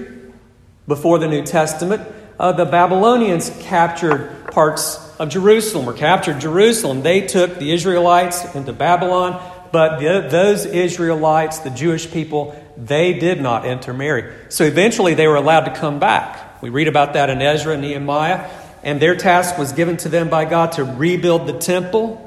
before 0.87 1.18
the 1.18 1.28
New 1.28 1.45
Testament, 1.45 2.00
uh, 2.40 2.52
the 2.52 2.64
Babylonians 2.64 3.50
captured 3.61 4.47
parts 4.52 5.07
of 5.18 5.28
Jerusalem 5.28 5.87
or 5.87 5.92
captured 5.92 6.40
Jerusalem. 6.40 7.02
They 7.02 7.26
took 7.26 7.59
the 7.59 7.73
Israelites 7.73 8.54
into 8.54 8.73
Babylon. 8.73 9.42
But 9.70 9.98
the, 9.98 10.26
those 10.28 10.64
Israelites, 10.64 11.58
the 11.58 11.70
Jewish 11.70 12.10
people, 12.10 12.60
they 12.76 13.18
did 13.18 13.40
not 13.40 13.66
intermarry. 13.66 14.32
So 14.48 14.64
eventually 14.64 15.14
they 15.14 15.26
were 15.26 15.37
allowed 15.37 15.64
to 15.64 15.75
come 15.75 15.98
back. 15.98 16.62
We 16.62 16.70
read 16.70 16.88
about 16.88 17.12
that 17.12 17.30
in 17.30 17.42
Ezra 17.42 17.75
and 17.75 17.82
Nehemiah. 17.82 18.48
And 18.82 19.00
their 19.00 19.16
task 19.16 19.58
was 19.58 19.72
given 19.72 19.96
to 19.98 20.08
them 20.08 20.28
by 20.28 20.44
God 20.44 20.72
to 20.72 20.84
rebuild 20.84 21.46
the 21.46 21.58
temple. 21.58 22.25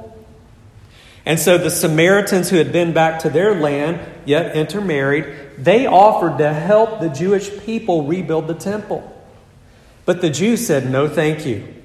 And 1.25 1.39
so 1.39 1.57
the 1.57 1.69
Samaritans 1.69 2.49
who 2.49 2.57
had 2.57 2.71
been 2.71 2.93
back 2.93 3.19
to 3.21 3.29
their 3.29 3.55
land, 3.55 3.99
yet 4.25 4.55
intermarried, 4.55 5.25
they 5.57 5.85
offered 5.85 6.39
to 6.39 6.51
help 6.51 6.99
the 6.99 7.09
Jewish 7.09 7.49
people 7.59 8.05
rebuild 8.05 8.47
the 8.47 8.55
temple. 8.55 9.07
But 10.05 10.21
the 10.21 10.29
Jews 10.29 10.65
said, 10.65 10.89
No, 10.89 11.07
thank 11.07 11.45
you. 11.45 11.75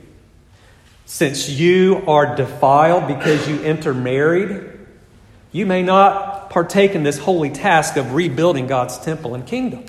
Since 1.04 1.48
you 1.48 2.02
are 2.08 2.34
defiled 2.34 3.06
because 3.06 3.48
you 3.48 3.62
intermarried, 3.62 4.75
you 5.56 5.64
may 5.64 5.82
not 5.82 6.50
partake 6.50 6.94
in 6.94 7.02
this 7.02 7.16
holy 7.16 7.48
task 7.48 7.96
of 7.96 8.12
rebuilding 8.12 8.66
God's 8.66 8.98
temple 8.98 9.34
and 9.34 9.46
kingdom. 9.46 9.86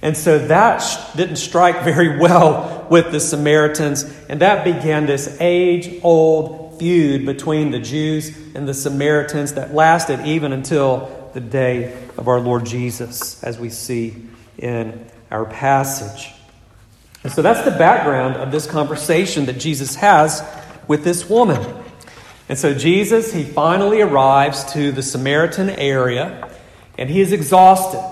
And 0.00 0.16
so 0.16 0.38
that 0.46 0.84
didn't 1.16 1.36
strike 1.36 1.82
very 1.82 2.16
well 2.16 2.86
with 2.88 3.10
the 3.10 3.18
Samaritans, 3.18 4.04
and 4.28 4.40
that 4.40 4.64
began 4.64 5.06
this 5.06 5.36
age 5.40 6.00
old 6.04 6.78
feud 6.78 7.26
between 7.26 7.72
the 7.72 7.80
Jews 7.80 8.38
and 8.54 8.68
the 8.68 8.74
Samaritans 8.74 9.54
that 9.54 9.74
lasted 9.74 10.24
even 10.26 10.52
until 10.52 11.30
the 11.34 11.40
day 11.40 11.92
of 12.16 12.28
our 12.28 12.38
Lord 12.38 12.64
Jesus, 12.64 13.42
as 13.42 13.58
we 13.58 13.70
see 13.70 14.14
in 14.58 15.04
our 15.28 15.44
passage. 15.44 16.32
And 17.24 17.32
so 17.32 17.42
that's 17.42 17.64
the 17.64 17.76
background 17.76 18.36
of 18.36 18.52
this 18.52 18.68
conversation 18.68 19.46
that 19.46 19.58
Jesus 19.58 19.96
has 19.96 20.40
with 20.86 21.02
this 21.02 21.28
woman. 21.28 21.83
And 22.48 22.58
so 22.58 22.74
Jesus, 22.74 23.32
he 23.32 23.42
finally 23.42 24.00
arrives 24.02 24.72
to 24.72 24.92
the 24.92 25.02
Samaritan 25.02 25.70
area 25.70 26.50
and 26.98 27.08
he 27.08 27.20
is 27.20 27.32
exhausted. 27.32 28.02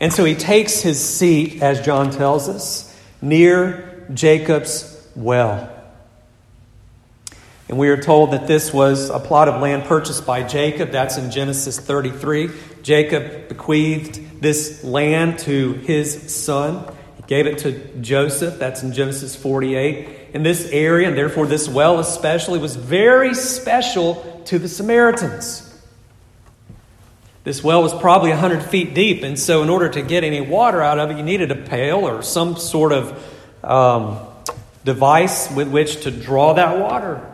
And 0.00 0.12
so 0.12 0.24
he 0.24 0.34
takes 0.34 0.80
his 0.80 1.02
seat, 1.02 1.62
as 1.62 1.80
John 1.80 2.10
tells 2.10 2.48
us, 2.48 2.96
near 3.20 4.06
Jacob's 4.12 5.08
well. 5.16 5.74
And 7.68 7.78
we 7.78 7.88
are 7.88 8.00
told 8.00 8.30
that 8.32 8.46
this 8.46 8.72
was 8.72 9.10
a 9.10 9.18
plot 9.18 9.48
of 9.48 9.60
land 9.60 9.84
purchased 9.84 10.24
by 10.24 10.42
Jacob. 10.42 10.90
That's 10.90 11.18
in 11.18 11.30
Genesis 11.30 11.78
33. 11.78 12.50
Jacob 12.82 13.48
bequeathed 13.48 14.40
this 14.40 14.82
land 14.84 15.40
to 15.40 15.74
his 15.74 16.34
son. 16.34 16.90
Gave 17.28 17.46
it 17.46 17.58
to 17.58 18.00
Joseph. 18.00 18.58
That's 18.58 18.82
in 18.82 18.92
Genesis 18.92 19.36
48 19.36 20.18
in 20.34 20.42
this 20.42 20.68
area, 20.70 21.08
and 21.08 21.16
therefore 21.16 21.46
this 21.46 21.68
well 21.68 21.98
especially, 21.98 22.58
was 22.58 22.76
very 22.76 23.34
special 23.34 24.42
to 24.46 24.58
the 24.58 24.68
Samaritans. 24.68 25.64
This 27.44 27.62
well 27.64 27.82
was 27.82 27.94
probably 27.94 28.30
100 28.30 28.62
feet 28.62 28.94
deep, 28.94 29.22
and 29.22 29.38
so 29.38 29.62
in 29.62 29.70
order 29.70 29.88
to 29.88 30.02
get 30.02 30.24
any 30.24 30.40
water 30.40 30.82
out 30.82 30.98
of 30.98 31.10
it, 31.10 31.16
you 31.16 31.22
needed 31.22 31.50
a 31.50 31.54
pail 31.54 32.06
or 32.06 32.22
some 32.22 32.56
sort 32.56 32.92
of 32.92 33.64
um, 33.64 34.18
device 34.84 35.50
with 35.50 35.68
which 35.68 36.02
to 36.02 36.10
draw 36.10 36.54
that 36.54 36.78
water. 36.78 37.24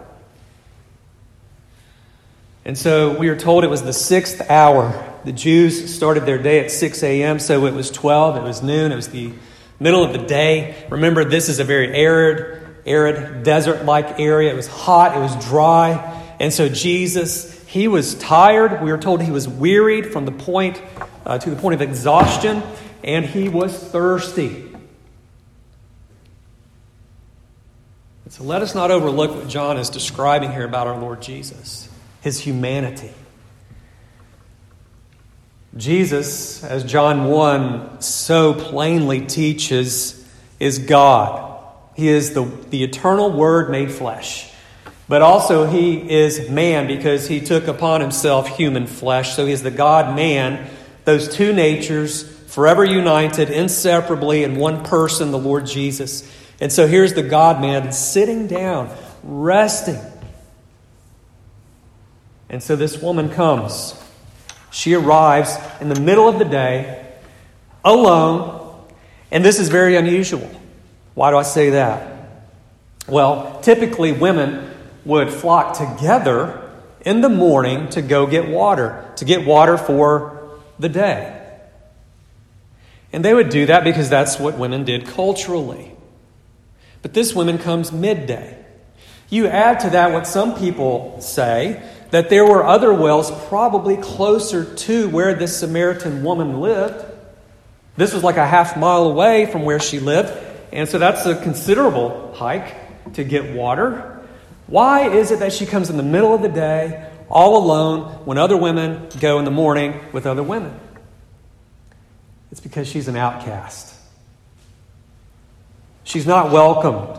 And 2.65 2.79
so 2.79 3.19
we 3.19 3.29
are 3.29 3.37
told 3.37 3.65
it 3.65 3.71
was 3.71 3.83
the 3.83 3.93
sixth 3.93 4.51
hour. 4.51 5.19
The 5.25 5.33
Jews 5.33 5.95
started 5.95 6.27
their 6.27 6.39
day 6.39 6.65
at 6.65 6.71
6 6.71 7.03
a.m., 7.03 7.39
so 7.39 7.67
it 7.67 7.75
was 7.75 7.91
12, 7.91 8.37
it 8.37 8.43
was 8.43 8.63
noon, 8.63 8.93
it 8.93 8.97
was 8.97 9.09
the 9.09 9.33
middle 9.85 10.03
of 10.03 10.15
the 10.15 10.27
day. 10.27 10.75
Remember, 10.89 11.27
this 11.27 11.51
is 11.51 11.61
a 11.61 11.65
very 11.65 11.95
arid, 11.95 12.79
arid, 12.87 13.43
desert 13.43 13.85
like 13.85 14.19
area. 14.19 14.51
It 14.51 14.57
was 14.57 14.67
hot, 14.67 15.15
it 15.15 15.21
was 15.21 15.37
dry. 15.45 15.93
And 16.41 16.51
so 16.51 16.71
Jesus, 16.71 17.63
he 17.67 17.87
was 17.87 18.15
tired. 18.15 18.83
We 18.83 18.91
were 18.91 18.99
told 18.99 19.21
he 19.21 19.31
was 19.31 19.47
wearied 19.47 20.11
from 20.11 20.25
the 20.25 20.33
point 20.33 20.81
uh, 21.27 21.37
to 21.37 21.51
the 21.51 21.57
point 21.57 21.75
of 21.75 21.83
exhaustion, 21.83 22.63
and 23.03 23.27
he 23.27 23.51
was 23.51 23.79
thirsty. 23.79 24.71
So 28.31 28.43
let 28.43 28.63
us 28.63 28.75
not 28.75 28.91
overlook 28.91 29.33
what 29.33 29.49
John 29.49 29.77
is 29.77 29.91
describing 29.91 30.51
here 30.51 30.65
about 30.65 30.87
our 30.87 30.99
Lord 30.99 31.21
Jesus, 31.21 31.91
his 32.23 32.41
humanity. 32.41 33.13
Jesus, 35.77 36.63
as 36.63 36.85
John 36.85 37.25
1 37.25 38.01
so 38.01 38.55
plainly 38.55 39.27
teaches, 39.27 40.25
is 40.61 40.79
God. 40.79 41.63
He 41.95 42.09
is 42.09 42.33
the, 42.33 42.45
the 42.71 42.85
eternal 42.85 43.31
Word 43.33 43.71
made 43.71 43.91
flesh. 43.91 44.53
But 45.09 45.21
also, 45.21 45.67
He 45.67 46.11
is 46.11 46.49
man 46.49 46.87
because 46.87 47.27
He 47.27 47.41
took 47.41 47.67
upon 47.67 48.01
Himself 48.01 48.49
human 48.57 48.87
flesh. 48.87 49.35
So 49.35 49.47
He 49.47 49.53
is 49.53 49.63
the 49.63 49.71
God 49.71 50.15
man, 50.15 50.71
those 51.05 51.35
two 51.35 51.53
natures 51.53 52.23
forever 52.55 52.85
united, 52.85 53.51
inseparably 53.51 54.45
in 54.45 54.55
one 54.55 54.85
person, 54.85 55.33
the 55.33 55.39
Lord 55.39 55.67
Jesus. 55.67 56.23
And 56.61 56.73
so 56.73 56.87
here's 56.87 57.15
the 57.15 57.23
God 57.23 57.61
man 57.61 57.91
sitting 57.93 58.47
down, 58.47 58.95
resting. 59.25 59.99
And 62.49 62.63
so 62.63 62.77
this 62.77 63.03
woman 63.03 63.29
comes. 63.29 64.01
She 64.75 64.95
arrives 64.95 65.57
in 65.81 65.89
the 65.89 66.01
middle 66.01 66.29
of 66.29 66.41
the 66.41 66.45
day, 66.45 67.07
alone, 67.85 68.83
and 69.31 69.45
this 69.45 69.61
is 69.61 69.69
very 69.69 69.95
unusual. 69.95 70.51
Why 71.15 71.31
do 71.31 71.37
I 71.37 71.45
say 71.45 71.71
that? 71.71 72.43
Well, 73.07 73.61
typically 73.61 74.11
women 74.11 74.69
would 75.05 75.33
flock 75.33 75.79
together 75.79 76.73
in 77.03 77.21
the 77.21 77.29
morning 77.29 77.89
to 77.91 78.03
go 78.03 78.27
get 78.27 78.49
water, 78.49 79.09
to 79.15 79.25
get 79.25 79.47
water 79.47 79.79
for 79.79 80.59
the 80.81 80.89
day. 80.89 81.41
And 83.13 83.25
they 83.25 83.33
would 83.33 83.51
do 83.51 83.67
that 83.67 83.85
because 83.85 84.11
that's 84.11 84.41
what 84.41 84.59
women 84.59 84.83
did 84.83 85.07
culturally. 85.07 85.93
But 87.01 87.15
this 87.15 87.33
woman 87.33 87.59
comes 87.59 87.93
midday. 87.93 88.59
You 89.31 89.47
add 89.47 89.79
to 89.81 89.91
that 89.91 90.13
what 90.13 90.27
some 90.27 90.59
people 90.59 91.21
say 91.21 91.81
that 92.15 92.31
there 92.31 92.47
were 92.47 92.65
other 92.65 92.95
wells 92.95 93.33
probably 93.49 93.97
closer 93.97 94.73
to 94.77 95.09
where 95.09 95.35
this 95.35 95.59
Samaritan 95.59 96.23
woman 96.23 96.61
lived. 96.61 97.05
This 97.97 98.15
was 98.15 98.23
like 98.23 98.37
a 98.37 98.47
half 98.47 98.77
mile 98.77 99.07
away 99.07 99.47
from 99.47 99.65
where 99.65 99.81
she 99.81 99.99
lived, 99.99 100.33
and 100.73 100.89
so 100.89 101.01
that's 101.01 101.27
a 101.27 101.35
considerable 101.43 102.33
hike 102.33 103.13
to 103.15 103.25
get 103.25 103.53
water. 103.53 104.25
Why 104.69 105.09
is 105.09 105.33
it 105.33 105.41
that 105.41 105.53
she 105.53 105.67
comes 105.67 105.91
in 105.91 105.97
the 105.97 106.05
middle 106.05 106.33
of 106.33 106.41
the 106.41 106.49
day, 106.49 107.11
all 107.29 107.57
alone, 107.57 108.25
when 108.25 108.39
other 108.39 108.57
women 108.57 109.09
go 109.19 109.41
in 109.41 109.45
the 109.45 109.51
morning 109.51 109.99
with 110.13 110.25
other 110.25 110.45
women? 110.45 110.79
It's 112.53 112.61
because 112.61 112.87
she's 112.87 113.09
an 113.09 113.17
outcast. 113.17 113.93
She's 116.05 116.29
not 116.29 116.53
welcomed 116.53 117.19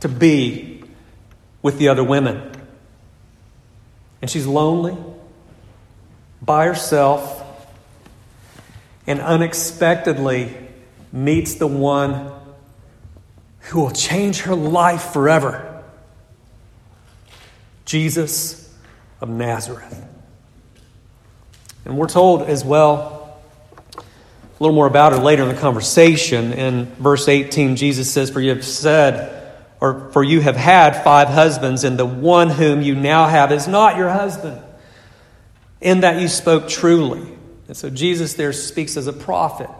to 0.00 0.08
be 0.08 0.82
with 1.60 1.76
the 1.76 1.88
other 1.88 2.02
women. 2.02 2.49
And 4.20 4.30
she's 4.30 4.46
lonely, 4.46 4.96
by 6.42 6.66
herself, 6.66 7.42
and 9.06 9.20
unexpectedly 9.20 10.54
meets 11.12 11.54
the 11.54 11.66
one 11.66 12.30
who 13.60 13.80
will 13.80 13.90
change 13.90 14.42
her 14.42 14.54
life 14.54 15.12
forever 15.12 15.82
Jesus 17.84 18.72
of 19.20 19.28
Nazareth. 19.28 20.06
And 21.84 21.96
we're 21.96 22.08
told 22.08 22.42
as 22.42 22.64
well 22.64 23.40
a 23.96 24.02
little 24.62 24.74
more 24.74 24.86
about 24.86 25.12
her 25.12 25.18
later 25.18 25.42
in 25.42 25.48
the 25.48 25.60
conversation. 25.60 26.52
In 26.52 26.86
verse 26.96 27.26
18, 27.26 27.76
Jesus 27.76 28.10
says, 28.10 28.30
For 28.30 28.40
you 28.40 28.50
have 28.50 28.64
said, 28.64 29.39
or 29.80 30.10
for 30.10 30.22
you 30.22 30.40
have 30.40 30.56
had 30.56 31.02
five 31.02 31.28
husbands, 31.28 31.84
and 31.84 31.98
the 31.98 32.06
one 32.06 32.50
whom 32.50 32.82
you 32.82 32.94
now 32.94 33.26
have 33.26 33.50
is 33.50 33.66
not 33.66 33.96
your 33.96 34.10
husband, 34.10 34.60
in 35.80 36.00
that 36.00 36.20
you 36.20 36.28
spoke 36.28 36.68
truly. 36.68 37.26
And 37.66 37.76
so 37.76 37.88
Jesus 37.88 38.34
there 38.34 38.52
speaks 38.52 38.96
as 38.96 39.06
a 39.06 39.12
prophet. 39.12 39.70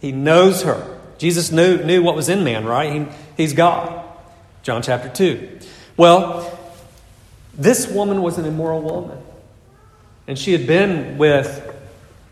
He 0.00 0.12
knows 0.12 0.62
her. 0.62 0.98
Jesus 1.18 1.52
knew, 1.52 1.82
knew 1.84 2.02
what 2.02 2.16
was 2.16 2.28
in 2.28 2.44
man, 2.44 2.64
right? 2.64 2.92
He, 2.92 3.06
he's 3.36 3.52
God. 3.52 4.04
John 4.62 4.82
chapter 4.82 5.08
2. 5.08 5.60
Well, 5.96 6.58
this 7.54 7.88
woman 7.88 8.22
was 8.22 8.38
an 8.38 8.44
immoral 8.44 8.80
woman. 8.80 9.18
And 10.26 10.38
she 10.38 10.52
had 10.52 10.66
been 10.66 11.18
with 11.18 11.74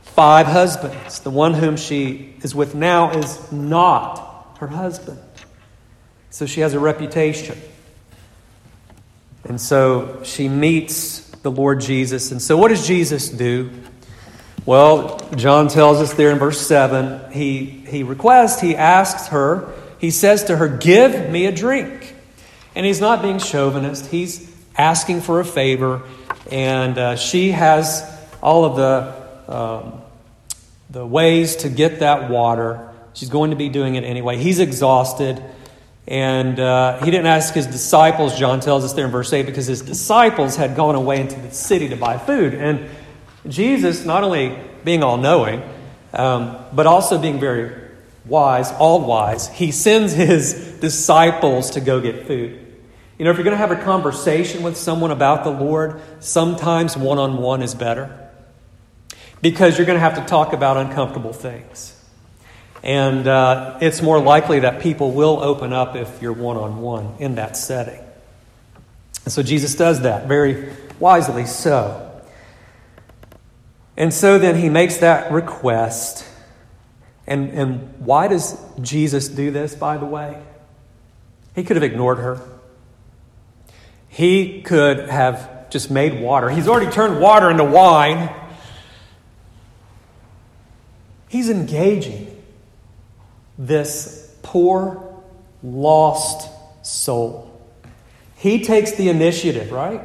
five 0.02 0.46
husbands. 0.46 1.20
The 1.20 1.30
one 1.30 1.54
whom 1.54 1.76
she 1.76 2.34
is 2.42 2.54
with 2.54 2.74
now 2.74 3.10
is 3.10 3.52
not 3.52 4.56
her 4.58 4.68
husband. 4.68 5.18
So 6.30 6.46
she 6.46 6.60
has 6.60 6.74
a 6.74 6.80
reputation. 6.80 7.58
And 9.44 9.60
so 9.60 10.22
she 10.22 10.48
meets 10.48 11.20
the 11.42 11.50
Lord 11.50 11.80
Jesus. 11.80 12.30
And 12.30 12.40
so 12.40 12.56
what 12.56 12.68
does 12.68 12.86
Jesus 12.86 13.28
do? 13.28 13.70
Well, 14.66 15.18
John 15.36 15.68
tells 15.68 15.98
us 15.98 16.14
there 16.14 16.30
in 16.30 16.38
verse 16.38 16.60
7, 16.60 17.32
he, 17.32 17.64
he 17.64 18.02
requests, 18.02 18.60
he 18.60 18.76
asks 18.76 19.28
her, 19.28 19.72
he 19.98 20.10
says 20.10 20.44
to 20.44 20.56
her, 20.56 20.68
Give 20.68 21.30
me 21.30 21.46
a 21.46 21.52
drink. 21.52 22.14
And 22.74 22.86
he's 22.86 23.00
not 23.00 23.22
being 23.22 23.38
chauvinist, 23.38 24.06
he's 24.06 24.54
asking 24.76 25.22
for 25.22 25.40
a 25.40 25.44
favor. 25.44 26.02
And 26.50 26.96
uh, 26.96 27.16
she 27.16 27.50
has 27.52 28.04
all 28.42 28.64
of 28.64 28.76
the 28.76 29.20
um, 29.52 30.00
the 30.90 31.06
ways 31.06 31.56
to 31.56 31.68
get 31.68 32.00
that 32.00 32.30
water. 32.30 32.88
She's 33.14 33.28
going 33.28 33.50
to 33.50 33.56
be 33.56 33.68
doing 33.68 33.94
it 33.94 34.04
anyway. 34.04 34.38
He's 34.38 34.58
exhausted. 34.58 35.42
And 36.10 36.58
uh, 36.58 36.98
he 37.04 37.12
didn't 37.12 37.26
ask 37.26 37.54
his 37.54 37.68
disciples, 37.68 38.36
John 38.36 38.58
tells 38.58 38.84
us 38.84 38.94
there 38.94 39.04
in 39.04 39.12
verse 39.12 39.32
8, 39.32 39.46
because 39.46 39.68
his 39.68 39.80
disciples 39.80 40.56
had 40.56 40.74
gone 40.74 40.96
away 40.96 41.20
into 41.20 41.38
the 41.38 41.52
city 41.52 41.88
to 41.90 41.96
buy 41.96 42.18
food. 42.18 42.52
And 42.52 42.90
Jesus, 43.46 44.04
not 44.04 44.24
only 44.24 44.58
being 44.84 45.04
all 45.04 45.18
knowing, 45.18 45.62
um, 46.12 46.56
but 46.72 46.88
also 46.88 47.16
being 47.16 47.38
very 47.38 47.72
wise, 48.26 48.72
all 48.72 49.06
wise, 49.06 49.46
he 49.50 49.70
sends 49.70 50.12
his 50.12 50.78
disciples 50.80 51.70
to 51.70 51.80
go 51.80 52.00
get 52.00 52.26
food. 52.26 52.58
You 53.16 53.24
know, 53.24 53.30
if 53.30 53.36
you're 53.36 53.44
going 53.44 53.56
to 53.56 53.58
have 53.58 53.70
a 53.70 53.80
conversation 53.80 54.64
with 54.64 54.76
someone 54.76 55.12
about 55.12 55.44
the 55.44 55.50
Lord, 55.50 56.00
sometimes 56.18 56.96
one 56.96 57.18
on 57.18 57.36
one 57.36 57.62
is 57.62 57.76
better 57.76 58.30
because 59.40 59.78
you're 59.78 59.86
going 59.86 59.96
to 59.96 60.00
have 60.00 60.16
to 60.16 60.24
talk 60.24 60.54
about 60.54 60.76
uncomfortable 60.76 61.32
things. 61.32 61.99
And 62.82 63.26
uh, 63.26 63.78
it's 63.80 64.00
more 64.00 64.20
likely 64.20 64.60
that 64.60 64.80
people 64.80 65.12
will 65.12 65.42
open 65.42 65.72
up 65.72 65.96
if 65.96 66.22
you're 66.22 66.32
one 66.32 66.56
on 66.56 66.80
one 66.80 67.16
in 67.18 67.34
that 67.34 67.56
setting. 67.56 68.00
And 69.24 69.32
so 69.32 69.42
Jesus 69.42 69.74
does 69.74 70.02
that 70.02 70.26
very 70.26 70.72
wisely 70.98 71.46
so. 71.46 72.06
And 73.96 74.14
so 74.14 74.38
then 74.38 74.56
he 74.56 74.70
makes 74.70 74.98
that 74.98 75.30
request. 75.30 76.26
And, 77.26 77.50
and 77.50 77.94
why 77.98 78.28
does 78.28 78.58
Jesus 78.80 79.28
do 79.28 79.50
this, 79.50 79.74
by 79.74 79.98
the 79.98 80.06
way? 80.06 80.42
He 81.54 81.64
could 81.64 81.76
have 81.76 81.82
ignored 81.82 82.18
her. 82.18 82.40
He 84.08 84.62
could 84.62 85.10
have 85.10 85.68
just 85.68 85.90
made 85.90 86.20
water. 86.20 86.48
He's 86.48 86.66
already 86.66 86.90
turned 86.90 87.20
water 87.20 87.50
into 87.50 87.64
wine. 87.64 88.34
He's 91.28 91.50
engaging 91.50 92.29
this 93.60 94.34
poor, 94.42 95.22
lost 95.62 96.48
soul. 96.82 97.46
He 98.36 98.64
takes 98.64 98.92
the 98.92 99.10
initiative, 99.10 99.70
right? 99.70 100.00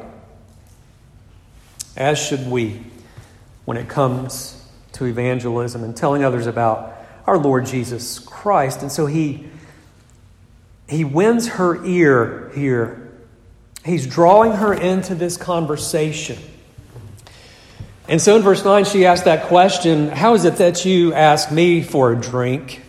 As 1.96 2.18
should 2.18 2.50
we 2.50 2.82
when 3.64 3.78
it 3.78 3.88
comes 3.88 4.62
to 4.92 5.06
evangelism 5.06 5.82
and 5.82 5.96
telling 5.96 6.22
others 6.22 6.46
about 6.46 6.94
our 7.26 7.38
Lord 7.38 7.64
Jesus 7.64 8.18
Christ. 8.18 8.82
And 8.82 8.92
so 8.92 9.06
he, 9.06 9.46
he 10.86 11.04
wins 11.04 11.48
her 11.48 11.82
ear 11.84 12.52
here. 12.54 13.10
He's 13.84 14.06
drawing 14.06 14.52
her 14.52 14.74
into 14.74 15.14
this 15.14 15.38
conversation. 15.38 16.38
And 18.06 18.20
so 18.20 18.36
in 18.36 18.42
verse 18.42 18.64
9, 18.64 18.84
she 18.84 19.06
asked 19.06 19.24
that 19.24 19.46
question 19.48 20.10
How 20.10 20.34
is 20.34 20.44
it 20.44 20.56
that 20.56 20.84
you 20.84 21.14
ask 21.14 21.50
me 21.50 21.82
for 21.82 22.12
a 22.12 22.16
drink? 22.16 22.82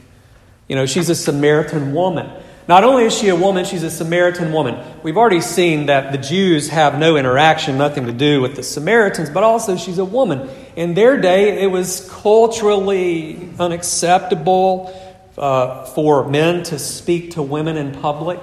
You 0.67 0.75
know, 0.75 0.85
she's 0.85 1.09
a 1.09 1.15
Samaritan 1.15 1.93
woman. 1.93 2.29
Not 2.67 2.83
only 2.83 3.05
is 3.05 3.17
she 3.17 3.29
a 3.29 3.35
woman, 3.35 3.63
she's 3.63 3.83
a 3.83 3.89
Samaritan 3.89 4.51
woman. 4.51 4.75
We've 5.01 5.15
already 5.15 5.39
seen 5.39 5.85
that 5.85 6.11
the 6.11 6.17
Jews 6.17 6.67
have 6.67 6.99
no 6.99 7.15
interaction, 7.15 7.77
nothing 7.77 8.07
to 8.07 8.11
do 8.11 8.41
with 8.41 8.57
the 8.57 8.63
Samaritans, 8.63 9.29
but 9.29 9.43
also 9.43 9.77
she's 9.77 9.99
a 9.99 10.05
woman. 10.05 10.49
In 10.75 10.93
their 10.93 11.15
day, 11.15 11.61
it 11.61 11.67
was 11.67 12.09
culturally 12.21 13.49
unacceptable 13.57 14.93
uh, 15.37 15.85
for 15.85 16.27
men 16.27 16.63
to 16.63 16.77
speak 16.77 17.31
to 17.31 17.41
women 17.41 17.77
in 17.77 17.93
public. 18.01 18.39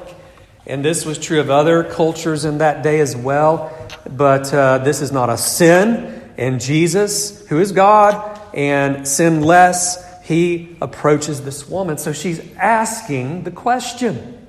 And 0.67 0.83
this 0.83 1.05
was 1.05 1.19
true 1.19 1.41
of 1.41 1.51
other 1.51 1.85
cultures 1.85 2.47
in 2.47 2.59
that 2.59 2.83
day 2.83 3.01
as 3.01 3.15
well. 3.15 3.77
But 4.09 4.53
uh, 4.55 4.79
this 4.79 5.03
is 5.03 5.13
not 5.13 5.29
a 5.29 5.37
sin. 5.37 6.23
And 6.39 6.63
Jesus, 6.63 7.47
who 7.49 7.61
is 7.61 7.73
God 7.73 8.41
and 8.55 9.07
sinless, 9.07 10.03
he 10.25 10.75
approaches 10.81 11.43
this 11.43 11.69
woman. 11.69 11.99
So 11.99 12.15
she's 12.15 12.41
asking 12.57 13.43
the 13.45 13.51
question. 13.51 14.47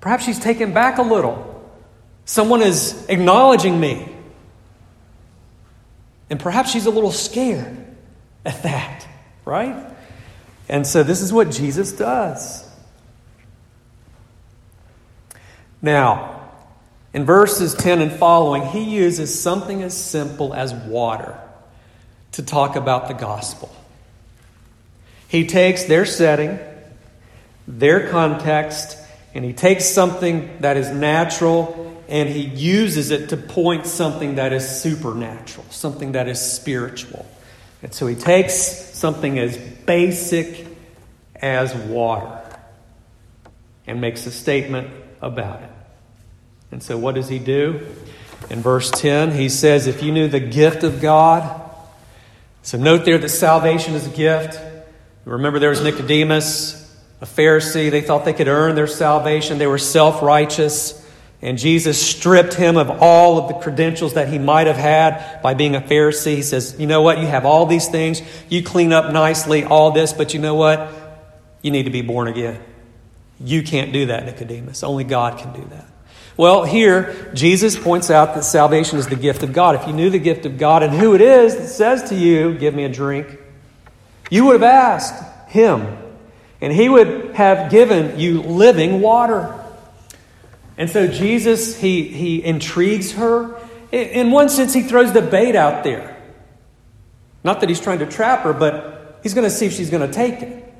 Perhaps 0.00 0.24
she's 0.24 0.40
taken 0.40 0.74
back 0.74 0.98
a 0.98 1.02
little. 1.02 1.72
Someone 2.24 2.60
is 2.60 3.06
acknowledging 3.08 3.78
me. 3.78 4.08
And 6.28 6.40
perhaps 6.40 6.72
she's 6.72 6.86
a 6.86 6.90
little 6.90 7.12
scared 7.12 7.86
at 8.44 8.64
that, 8.64 9.06
right? 9.44 9.88
And 10.68 10.84
so 10.84 11.04
this 11.04 11.20
is 11.20 11.32
what 11.32 11.52
Jesus 11.52 11.92
does. 11.92 12.68
Now, 15.80 16.50
in 17.12 17.24
verses 17.24 17.72
10 17.74 18.00
and 18.00 18.10
following, 18.10 18.66
he 18.66 18.82
uses 18.82 19.40
something 19.40 19.80
as 19.80 19.96
simple 19.96 20.52
as 20.52 20.74
water 20.74 21.38
to 22.32 22.42
talk 22.42 22.74
about 22.74 23.06
the 23.06 23.14
gospel. 23.14 23.72
He 25.34 25.44
takes 25.44 25.82
their 25.82 26.06
setting, 26.06 26.60
their 27.66 28.08
context, 28.08 28.96
and 29.34 29.44
he 29.44 29.52
takes 29.52 29.84
something 29.84 30.48
that 30.60 30.76
is 30.76 30.92
natural 30.92 32.00
and 32.08 32.28
he 32.28 32.42
uses 32.42 33.10
it 33.10 33.30
to 33.30 33.36
point 33.36 33.84
something 33.84 34.36
that 34.36 34.52
is 34.52 34.80
supernatural, 34.80 35.66
something 35.70 36.12
that 36.12 36.28
is 36.28 36.40
spiritual. 36.40 37.26
And 37.82 37.92
so 37.92 38.06
he 38.06 38.14
takes 38.14 38.54
something 38.54 39.36
as 39.40 39.56
basic 39.56 40.68
as 41.34 41.74
water 41.74 42.40
and 43.88 44.00
makes 44.00 44.26
a 44.26 44.30
statement 44.30 44.88
about 45.20 45.62
it. 45.62 45.70
And 46.70 46.80
so 46.80 46.96
what 46.96 47.16
does 47.16 47.28
he 47.28 47.40
do? 47.40 47.84
In 48.50 48.60
verse 48.60 48.88
10, 48.88 49.32
he 49.32 49.48
says, 49.48 49.88
If 49.88 50.00
you 50.00 50.12
knew 50.12 50.28
the 50.28 50.38
gift 50.38 50.84
of 50.84 51.00
God, 51.00 51.60
so 52.62 52.78
note 52.78 53.04
there 53.04 53.18
that 53.18 53.30
salvation 53.30 53.94
is 53.94 54.06
a 54.06 54.10
gift. 54.10 54.60
Remember, 55.24 55.58
there 55.58 55.70
was 55.70 55.82
Nicodemus, 55.82 56.80
a 57.20 57.26
Pharisee. 57.26 57.90
They 57.90 58.00
thought 58.02 58.24
they 58.24 58.32
could 58.32 58.48
earn 58.48 58.74
their 58.74 58.86
salvation, 58.86 59.58
they 59.58 59.66
were 59.66 59.78
self 59.78 60.22
righteous. 60.22 61.00
And 61.42 61.58
Jesus 61.58 62.00
stripped 62.00 62.54
him 62.54 62.78
of 62.78 62.88
all 63.02 63.36
of 63.36 63.48
the 63.48 63.54
credentials 63.54 64.14
that 64.14 64.28
he 64.28 64.38
might 64.38 64.66
have 64.66 64.78
had 64.78 65.42
by 65.42 65.52
being 65.52 65.76
a 65.76 65.80
Pharisee. 65.80 66.36
He 66.36 66.42
says, 66.42 66.76
You 66.78 66.86
know 66.86 67.02
what? 67.02 67.18
You 67.18 67.26
have 67.26 67.44
all 67.44 67.66
these 67.66 67.86
things. 67.86 68.22
You 68.48 68.62
clean 68.62 68.94
up 68.94 69.12
nicely, 69.12 69.62
all 69.62 69.90
this, 69.90 70.14
but 70.14 70.32
you 70.32 70.40
know 70.40 70.54
what? 70.54 70.90
You 71.60 71.70
need 71.70 71.82
to 71.82 71.90
be 71.90 72.00
born 72.00 72.28
again. 72.28 72.62
You 73.40 73.62
can't 73.62 73.92
do 73.92 74.06
that, 74.06 74.24
Nicodemus. 74.24 74.82
Only 74.82 75.04
God 75.04 75.38
can 75.38 75.52
do 75.52 75.68
that. 75.68 75.86
Well, 76.38 76.64
here, 76.64 77.30
Jesus 77.34 77.78
points 77.78 78.10
out 78.10 78.34
that 78.34 78.44
salvation 78.44 78.98
is 78.98 79.06
the 79.08 79.16
gift 79.16 79.42
of 79.42 79.52
God. 79.52 79.74
If 79.74 79.86
you 79.86 79.92
knew 79.92 80.08
the 80.08 80.18
gift 80.18 80.46
of 80.46 80.56
God 80.56 80.82
and 80.82 80.94
who 80.94 81.14
it 81.14 81.20
is 81.20 81.56
that 81.56 81.68
says 81.68 82.08
to 82.08 82.14
you, 82.14 82.54
Give 82.54 82.74
me 82.74 82.84
a 82.84 82.88
drink, 82.88 83.38
you 84.34 84.46
would 84.46 84.54
have 84.54 84.64
asked 84.64 85.48
him, 85.48 85.96
and 86.60 86.72
he 86.72 86.88
would 86.88 87.36
have 87.36 87.70
given 87.70 88.18
you 88.18 88.42
living 88.42 89.00
water. 89.00 89.64
And 90.76 90.90
so 90.90 91.06
Jesus, 91.06 91.78
he, 91.78 92.08
he 92.08 92.44
intrigues 92.44 93.12
her. 93.12 93.56
In 93.92 94.32
one 94.32 94.48
sense, 94.48 94.74
he 94.74 94.82
throws 94.82 95.12
the 95.12 95.22
bait 95.22 95.54
out 95.54 95.84
there. 95.84 96.20
Not 97.44 97.60
that 97.60 97.68
he's 97.68 97.78
trying 97.78 98.00
to 98.00 98.06
trap 98.06 98.40
her, 98.40 98.52
but 98.52 99.20
he's 99.22 99.34
going 99.34 99.48
to 99.48 99.54
see 99.54 99.66
if 99.66 99.72
she's 99.72 99.88
going 99.88 100.04
to 100.04 100.12
take 100.12 100.42
it. 100.42 100.74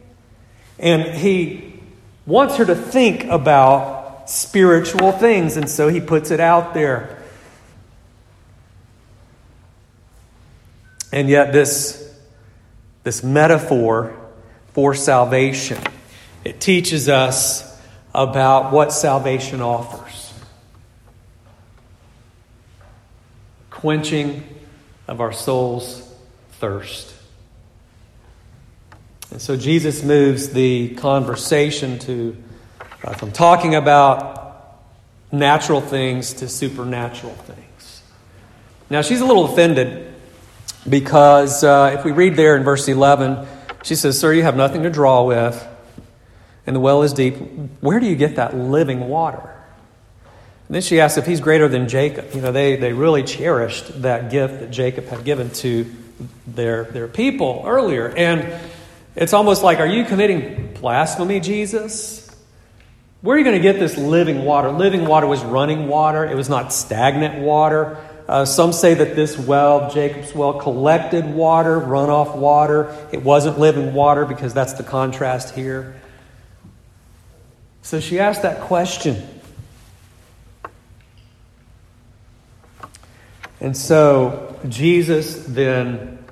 And 0.80 1.16
he 1.16 1.80
wants 2.26 2.56
her 2.56 2.64
to 2.64 2.74
think 2.74 3.22
about 3.26 4.28
spiritual 4.28 5.12
things, 5.12 5.56
and 5.56 5.70
so 5.70 5.86
he 5.86 6.00
puts 6.00 6.32
it 6.32 6.40
out 6.40 6.74
there. 6.74 7.22
And 11.12 11.28
yet, 11.28 11.52
this, 11.52 12.04
this 13.04 13.22
metaphor 13.22 14.16
for 14.72 14.94
salvation, 14.94 15.80
it 16.44 16.60
teaches 16.60 17.08
us 17.08 17.80
about 18.12 18.72
what 18.72 18.92
salvation 18.92 19.60
offers 19.60 20.24
quenching 23.84 24.42
of 25.06 25.20
our 25.20 25.30
soul's 25.30 26.10
thirst. 26.52 27.14
And 29.30 29.42
so 29.42 29.58
Jesus 29.58 30.02
moves 30.02 30.48
the 30.48 30.94
conversation 30.94 31.98
to 31.98 32.34
uh, 33.02 33.12
from 33.12 33.30
talking 33.30 33.74
about 33.74 34.80
natural 35.30 35.82
things 35.82 36.32
to 36.32 36.48
supernatural 36.48 37.34
things. 37.34 38.02
Now, 38.88 39.02
she's 39.02 39.20
a 39.20 39.26
little 39.26 39.52
offended 39.52 40.13
because 40.88 41.64
uh, 41.64 41.96
if 41.98 42.04
we 42.04 42.12
read 42.12 42.36
there 42.36 42.56
in 42.56 42.62
verse 42.62 42.88
11, 42.88 43.46
she 43.82 43.94
says, 43.94 44.18
Sir, 44.18 44.32
you 44.32 44.42
have 44.42 44.56
nothing 44.56 44.82
to 44.82 44.90
draw 44.90 45.24
with 45.24 45.66
and 46.66 46.74
the 46.74 46.80
well 46.80 47.02
is 47.02 47.12
deep. 47.12 47.36
Where 47.80 48.00
do 48.00 48.06
you 48.06 48.16
get 48.16 48.36
that 48.36 48.56
living 48.56 49.08
water? 49.08 49.50
And 50.68 50.74
then 50.74 50.82
she 50.82 51.00
asks 51.00 51.18
if 51.18 51.26
he's 51.26 51.40
greater 51.40 51.68
than 51.68 51.88
Jacob. 51.88 52.34
You 52.34 52.40
know, 52.40 52.52
they, 52.52 52.76
they 52.76 52.92
really 52.92 53.22
cherished 53.22 54.02
that 54.02 54.30
gift 54.30 54.60
that 54.60 54.70
Jacob 54.70 55.06
had 55.06 55.24
given 55.24 55.50
to 55.50 55.90
their, 56.46 56.84
their 56.84 57.08
people 57.08 57.64
earlier. 57.66 58.08
And 58.08 58.58
it's 59.14 59.34
almost 59.34 59.62
like, 59.62 59.78
are 59.78 59.86
you 59.86 60.04
committing 60.04 60.72
blasphemy, 60.80 61.40
Jesus? 61.40 62.22
Where 63.20 63.36
are 63.36 63.38
you 63.38 63.44
going 63.44 63.56
to 63.56 63.62
get 63.62 63.78
this 63.78 63.98
living 63.98 64.44
water? 64.44 64.70
Living 64.70 65.06
water 65.06 65.26
was 65.26 65.42
running 65.44 65.86
water, 65.86 66.24
it 66.24 66.34
was 66.34 66.48
not 66.48 66.72
stagnant 66.72 67.40
water. 67.40 67.98
Uh, 68.26 68.44
some 68.44 68.72
say 68.72 68.94
that 68.94 69.16
this 69.16 69.38
well, 69.38 69.90
Jacob's 69.90 70.34
well, 70.34 70.54
collected 70.54 71.26
water, 71.26 71.78
runoff 71.78 72.34
water. 72.36 72.96
It 73.12 73.22
wasn't 73.22 73.58
living 73.58 73.92
water 73.92 74.24
because 74.24 74.54
that's 74.54 74.72
the 74.74 74.82
contrast 74.82 75.54
here. 75.54 76.00
So 77.82 78.00
she 78.00 78.18
asked 78.18 78.42
that 78.42 78.62
question. 78.62 79.22
And 83.60 83.76
so 83.76 84.58
Jesus 84.68 85.44
then 85.44 86.24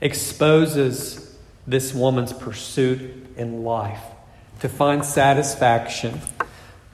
exposes 0.00 1.36
this 1.66 1.94
woman's 1.94 2.32
pursuit 2.32 3.28
in 3.36 3.62
life 3.62 4.02
to 4.60 4.68
find 4.68 5.04
satisfaction, 5.04 6.20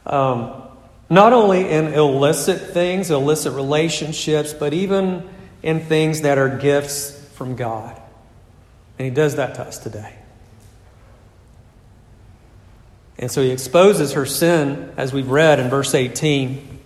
um, 0.05 0.63
not 1.09 1.33
only 1.33 1.69
in 1.69 1.89
illicit 1.89 2.61
things, 2.61 3.11
illicit 3.11 3.53
relationships, 3.53 4.53
but 4.53 4.73
even 4.75 5.29
in 5.63 5.81
things 5.81 6.23
that 6.23 6.39
are 6.39 6.59
gifts 6.59 7.13
from 7.35 7.57
God. 7.57 8.01
And 8.99 9.07
He 9.07 9.15
does 9.15 9.37
that 9.37 9.55
to 9.57 9.63
us 9.63 9.79
today. 9.79 10.17
And 13.19 13.31
so 13.31 13.43
he 13.43 13.51
exposes 13.51 14.13
her 14.13 14.27
sin, 14.27 14.93
as 14.97 15.13
we've 15.13 15.31
read 15.31 15.59
in 15.59 15.71
verse 15.71 15.95
18. 15.95 16.81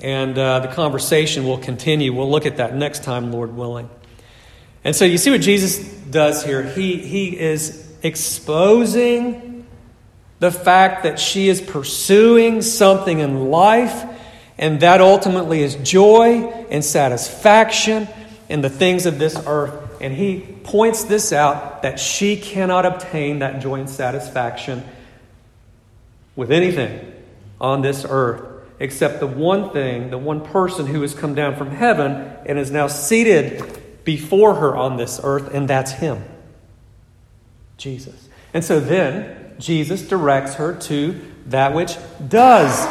And 0.00 0.38
uh, 0.38 0.60
the 0.60 0.68
conversation 0.68 1.44
will 1.44 1.58
continue. 1.58 2.14
We'll 2.14 2.30
look 2.30 2.46
at 2.46 2.56
that 2.56 2.74
next 2.74 3.04
time, 3.04 3.30
Lord 3.30 3.54
willing. 3.54 3.90
And 4.84 4.96
so 4.96 5.04
you 5.04 5.18
see 5.18 5.30
what 5.30 5.42
Jesus 5.42 5.78
does 5.78 6.44
here. 6.44 6.62
He, 6.62 6.96
he 6.96 7.38
is 7.38 7.92
exposing 8.02 9.47
the 10.40 10.50
fact 10.50 11.02
that 11.02 11.18
she 11.18 11.48
is 11.48 11.60
pursuing 11.60 12.62
something 12.62 13.18
in 13.18 13.50
life, 13.50 14.04
and 14.56 14.80
that 14.80 15.00
ultimately 15.00 15.62
is 15.62 15.74
joy 15.76 16.44
and 16.70 16.84
satisfaction 16.84 18.08
in 18.48 18.60
the 18.60 18.70
things 18.70 19.06
of 19.06 19.18
this 19.18 19.40
earth. 19.46 19.74
And 20.00 20.14
he 20.14 20.40
points 20.64 21.04
this 21.04 21.32
out 21.32 21.82
that 21.82 21.98
she 21.98 22.36
cannot 22.36 22.86
obtain 22.86 23.40
that 23.40 23.60
joy 23.60 23.80
and 23.80 23.90
satisfaction 23.90 24.84
with 26.36 26.52
anything 26.52 27.12
on 27.60 27.82
this 27.82 28.06
earth 28.08 28.58
except 28.80 29.20
the 29.20 29.26
one 29.26 29.70
thing, 29.70 30.10
the 30.10 30.18
one 30.18 30.44
person 30.44 30.86
who 30.86 31.02
has 31.02 31.14
come 31.14 31.34
down 31.34 31.56
from 31.56 31.70
heaven 31.70 32.12
and 32.46 32.58
is 32.58 32.70
now 32.70 32.86
seated 32.86 34.04
before 34.04 34.54
her 34.54 34.76
on 34.76 34.96
this 34.96 35.20
earth, 35.22 35.52
and 35.52 35.68
that's 35.68 35.92
him 35.92 36.24
Jesus. 37.76 38.28
And 38.52 38.64
so 38.64 38.80
then 38.80 39.47
Jesus 39.58 40.06
directs 40.06 40.54
her 40.54 40.74
to 40.74 41.20
that 41.46 41.74
which 41.74 41.96
does 42.28 42.86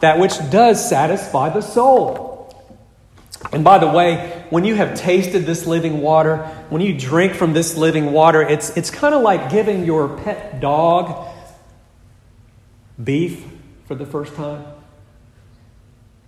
that 0.00 0.18
which 0.18 0.36
does 0.50 0.86
satisfy 0.86 1.48
the 1.48 1.60
soul. 1.60 2.32
And 3.52 3.62
by 3.62 3.78
the 3.78 3.88
way, 3.88 4.44
when 4.50 4.64
you 4.64 4.74
have 4.74 4.94
tasted 4.94 5.46
this 5.46 5.66
living 5.66 6.00
water, 6.00 6.38
when 6.70 6.82
you 6.82 6.98
drink 6.98 7.34
from 7.34 7.52
this 7.52 7.76
living 7.76 8.12
water, 8.12 8.42
it's, 8.42 8.76
it's 8.76 8.90
kind 8.90 9.14
of 9.14 9.22
like 9.22 9.50
giving 9.50 9.84
your 9.84 10.08
pet 10.08 10.60
dog 10.60 11.28
beef 13.02 13.44
for 13.86 13.94
the 13.94 14.06
first 14.06 14.34
time 14.34 14.64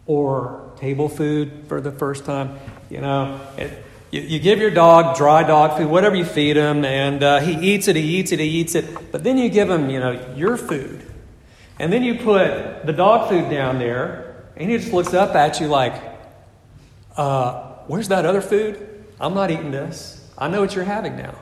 or 0.06 0.72
table 0.76 1.08
food 1.08 1.64
for 1.66 1.80
the 1.80 1.90
first 1.90 2.24
time. 2.24 2.58
You 2.90 3.00
know, 3.00 3.40
it, 3.56 3.84
you, 4.14 4.20
you, 4.20 4.38
give 4.38 4.60
your 4.60 4.70
dog 4.70 5.16
dry 5.16 5.42
dog 5.42 5.76
food, 5.76 5.88
whatever 5.88 6.14
you 6.14 6.24
feed 6.24 6.56
him, 6.56 6.84
and 6.84 7.20
uh, 7.20 7.40
he 7.40 7.74
eats 7.74 7.88
it, 7.88 7.96
he 7.96 8.02
eats 8.02 8.30
it, 8.30 8.38
he 8.38 8.46
eats 8.46 8.76
it. 8.76 9.10
But 9.10 9.24
then 9.24 9.36
you 9.36 9.48
give 9.48 9.68
him, 9.68 9.90
you 9.90 9.98
know, 9.98 10.34
your 10.36 10.56
food. 10.56 11.04
And 11.80 11.92
then 11.92 12.04
you 12.04 12.14
put 12.14 12.86
the 12.86 12.92
dog 12.92 13.28
food 13.28 13.50
down 13.50 13.80
there, 13.80 14.44
and 14.56 14.70
he 14.70 14.78
just 14.78 14.92
looks 14.92 15.14
up 15.14 15.34
at 15.34 15.58
you 15.60 15.66
like, 15.66 16.00
uh, 17.16 17.72
where's 17.88 18.06
that 18.06 18.24
other 18.24 18.40
food? 18.40 19.04
I'm 19.20 19.34
not 19.34 19.50
eating 19.50 19.72
this. 19.72 20.24
I 20.38 20.46
know 20.46 20.60
what 20.60 20.76
you're 20.76 20.84
having 20.84 21.16
now. 21.16 21.34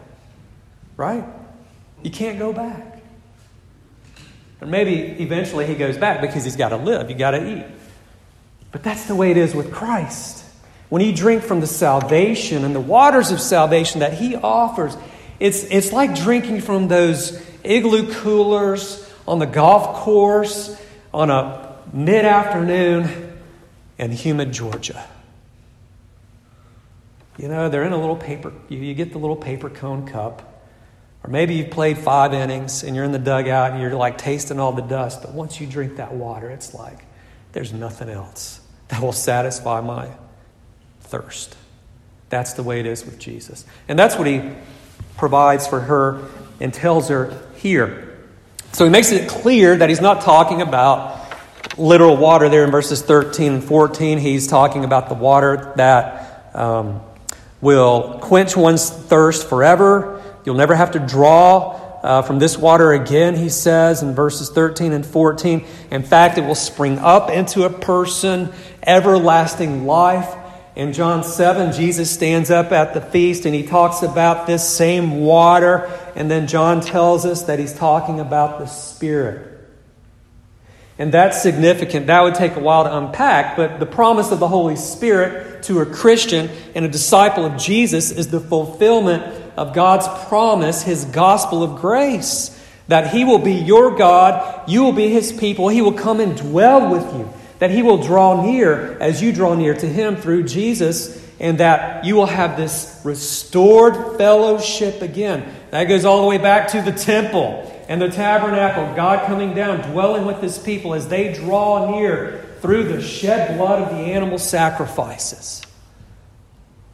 Right? 0.96 1.24
You 2.02 2.10
can't 2.10 2.38
go 2.38 2.54
back. 2.54 3.02
And 4.62 4.70
maybe 4.70 5.22
eventually 5.22 5.66
he 5.66 5.74
goes 5.74 5.98
back 5.98 6.22
because 6.22 6.44
he's 6.44 6.56
got 6.56 6.70
to 6.70 6.78
live, 6.78 7.10
you 7.10 7.16
got 7.16 7.32
to 7.32 7.58
eat. 7.58 7.66
But 8.70 8.82
that's 8.82 9.04
the 9.04 9.14
way 9.14 9.30
it 9.30 9.36
is 9.36 9.54
with 9.54 9.70
Christ. 9.70 10.41
When 10.92 11.00
you 11.00 11.14
drink 11.14 11.42
from 11.42 11.60
the 11.60 11.66
salvation 11.66 12.66
and 12.66 12.74
the 12.74 12.80
waters 12.80 13.30
of 13.30 13.40
salvation 13.40 14.00
that 14.00 14.12
he 14.12 14.36
offers, 14.36 14.94
it's, 15.40 15.64
it's 15.64 15.90
like 15.90 16.14
drinking 16.14 16.60
from 16.60 16.86
those 16.86 17.42
igloo 17.64 18.12
coolers 18.12 19.10
on 19.26 19.38
the 19.38 19.46
golf 19.46 20.00
course 20.00 20.78
on 21.14 21.30
a 21.30 21.78
mid 21.94 22.26
afternoon 22.26 23.32
in 23.96 24.10
humid 24.10 24.52
Georgia. 24.52 25.08
You 27.38 27.48
know, 27.48 27.70
they're 27.70 27.84
in 27.84 27.94
a 27.94 27.98
little 27.98 28.14
paper, 28.14 28.52
you, 28.68 28.76
you 28.76 28.92
get 28.92 29.12
the 29.12 29.18
little 29.18 29.34
paper 29.34 29.70
cone 29.70 30.06
cup. 30.06 30.62
Or 31.24 31.30
maybe 31.30 31.54
you've 31.54 31.70
played 31.70 31.96
five 31.96 32.34
innings 32.34 32.84
and 32.84 32.94
you're 32.94 33.06
in 33.06 33.12
the 33.12 33.18
dugout 33.18 33.70
and 33.70 33.80
you're 33.80 33.94
like 33.94 34.18
tasting 34.18 34.60
all 34.60 34.72
the 34.72 34.82
dust. 34.82 35.22
But 35.22 35.32
once 35.32 35.58
you 35.58 35.66
drink 35.66 35.96
that 35.96 36.12
water, 36.12 36.50
it's 36.50 36.74
like 36.74 36.98
there's 37.52 37.72
nothing 37.72 38.10
else 38.10 38.60
that 38.88 39.00
will 39.00 39.12
satisfy 39.12 39.80
my 39.80 40.10
thirst. 41.12 41.54
That's 42.30 42.54
the 42.54 42.62
way 42.62 42.80
it 42.80 42.86
is 42.86 43.04
with 43.04 43.18
Jesus. 43.18 43.66
And 43.86 43.98
that's 43.98 44.16
what 44.16 44.26
he 44.26 44.40
provides 45.18 45.66
for 45.66 45.80
her 45.80 46.26
and 46.58 46.72
tells 46.72 47.10
her 47.10 47.38
here. 47.56 48.18
So 48.72 48.84
he 48.86 48.90
makes 48.90 49.12
it 49.12 49.28
clear 49.28 49.76
that 49.76 49.90
he's 49.90 50.00
not 50.00 50.22
talking 50.22 50.62
about 50.62 51.20
literal 51.76 52.16
water 52.16 52.48
there 52.48 52.64
in 52.64 52.70
verses 52.70 53.02
13 53.02 53.52
and 53.52 53.64
14. 53.64 54.16
He's 54.16 54.46
talking 54.46 54.84
about 54.84 55.10
the 55.10 55.14
water 55.14 55.74
that 55.76 56.54
um, 56.54 57.02
will 57.60 58.18
quench 58.22 58.56
one's 58.56 58.88
thirst 58.88 59.46
forever. 59.46 60.22
You'll 60.46 60.56
never 60.56 60.74
have 60.74 60.92
to 60.92 60.98
draw 60.98 61.78
uh, 62.02 62.22
from 62.22 62.38
this 62.38 62.56
water 62.56 62.92
again, 62.92 63.36
he 63.36 63.50
says 63.50 64.02
in 64.02 64.14
verses 64.14 64.48
13 64.48 64.92
and 64.92 65.04
14. 65.04 65.64
In 65.90 66.02
fact, 66.02 66.38
it 66.38 66.40
will 66.40 66.54
spring 66.54 66.98
up 66.98 67.30
into 67.30 67.64
a 67.64 67.70
person 67.70 68.52
everlasting 68.82 69.86
life. 69.86 70.34
In 70.74 70.92
John 70.92 71.22
7, 71.22 71.72
Jesus 71.72 72.10
stands 72.10 72.50
up 72.50 72.72
at 72.72 72.94
the 72.94 73.00
feast 73.00 73.44
and 73.44 73.54
he 73.54 73.62
talks 73.62 74.02
about 74.02 74.46
this 74.46 74.66
same 74.66 75.20
water. 75.20 75.90
And 76.16 76.30
then 76.30 76.46
John 76.46 76.80
tells 76.80 77.26
us 77.26 77.42
that 77.42 77.58
he's 77.58 77.74
talking 77.74 78.20
about 78.20 78.58
the 78.58 78.66
Spirit. 78.66 79.52
And 80.98 81.12
that's 81.12 81.42
significant. 81.42 82.06
That 82.06 82.22
would 82.22 82.34
take 82.34 82.56
a 82.56 82.60
while 82.60 82.84
to 82.84 82.96
unpack, 82.96 83.56
but 83.56 83.80
the 83.80 83.86
promise 83.86 84.30
of 84.30 84.38
the 84.40 84.48
Holy 84.48 84.76
Spirit 84.76 85.62
to 85.64 85.80
a 85.80 85.86
Christian 85.86 86.50
and 86.74 86.84
a 86.84 86.88
disciple 86.88 87.44
of 87.44 87.56
Jesus 87.56 88.10
is 88.10 88.28
the 88.28 88.40
fulfillment 88.40 89.22
of 89.56 89.74
God's 89.74 90.06
promise, 90.28 90.82
His 90.82 91.04
gospel 91.06 91.62
of 91.62 91.80
grace. 91.80 92.58
That 92.88 93.12
He 93.12 93.24
will 93.24 93.38
be 93.38 93.54
your 93.54 93.96
God, 93.96 94.68
you 94.68 94.82
will 94.82 94.92
be 94.92 95.08
His 95.08 95.32
people, 95.32 95.68
He 95.68 95.82
will 95.82 95.92
come 95.92 96.20
and 96.20 96.36
dwell 96.36 96.90
with 96.90 97.04
you, 97.14 97.32
that 97.62 97.70
He 97.70 97.80
will 97.80 97.98
draw 97.98 98.42
near 98.42 98.98
as 98.98 99.22
you 99.22 99.32
draw 99.32 99.54
near 99.54 99.72
to 99.72 99.86
Him 99.86 100.16
through 100.16 100.42
Jesus, 100.42 101.24
and 101.38 101.58
that 101.58 102.04
you 102.04 102.16
will 102.16 102.26
have 102.26 102.56
this 102.56 103.00
restored 103.04 104.18
fellowship 104.18 105.00
again. 105.00 105.48
That 105.70 105.84
goes 105.84 106.04
all 106.04 106.22
the 106.22 106.26
way 106.26 106.38
back 106.38 106.72
to 106.72 106.82
the 106.82 106.90
temple 106.90 107.72
and 107.86 108.02
the 108.02 108.08
tabernacle, 108.08 108.96
God 108.96 109.28
coming 109.28 109.54
down, 109.54 109.92
dwelling 109.92 110.24
with 110.24 110.42
his 110.42 110.58
people 110.58 110.92
as 110.92 111.06
they 111.06 111.34
draw 111.34 111.88
near 111.92 112.44
through 112.60 112.88
the 112.88 113.00
shed 113.00 113.56
blood 113.56 113.80
of 113.80 113.90
the 113.90 114.06
animal 114.06 114.38
sacrifices. 114.38 115.62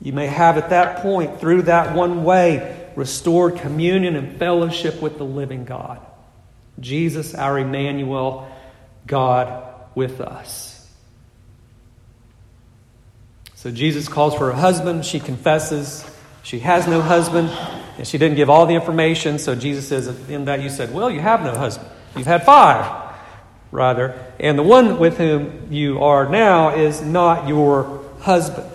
You 0.02 0.12
may 0.12 0.26
have 0.26 0.58
at 0.58 0.68
that 0.68 0.98
point, 0.98 1.40
through 1.40 1.62
that 1.62 1.96
one 1.96 2.24
way, 2.24 2.90
restored 2.94 3.56
communion 3.56 4.16
and 4.16 4.38
fellowship 4.38 5.00
with 5.00 5.16
the 5.16 5.24
living 5.24 5.64
God. 5.64 6.04
Jesus, 6.78 7.34
our 7.34 7.58
Emmanuel, 7.58 8.54
God 9.06 9.67
with 9.98 10.20
us. 10.20 10.88
So 13.56 13.72
Jesus 13.72 14.08
calls 14.08 14.34
for 14.34 14.46
her 14.46 14.58
husband. 14.58 15.04
She 15.04 15.18
confesses 15.18 16.08
she 16.44 16.60
has 16.60 16.86
no 16.86 17.02
husband. 17.02 17.50
And 17.98 18.06
she 18.06 18.16
didn't 18.16 18.36
give 18.36 18.48
all 18.48 18.64
the 18.64 18.74
information, 18.74 19.40
so 19.40 19.56
Jesus 19.56 19.88
says, 19.88 20.06
in 20.30 20.44
that 20.44 20.62
you 20.62 20.70
said, 20.70 20.94
Well, 20.94 21.10
you 21.10 21.20
have 21.20 21.42
no 21.42 21.54
husband. 21.54 21.90
You've 22.16 22.28
had 22.28 22.44
five, 22.44 23.16
rather. 23.72 24.14
And 24.38 24.56
the 24.56 24.62
one 24.62 25.00
with 25.00 25.18
whom 25.18 25.72
you 25.72 26.02
are 26.02 26.28
now 26.28 26.76
is 26.76 27.02
not 27.02 27.48
your 27.48 28.04
husband. 28.20 28.70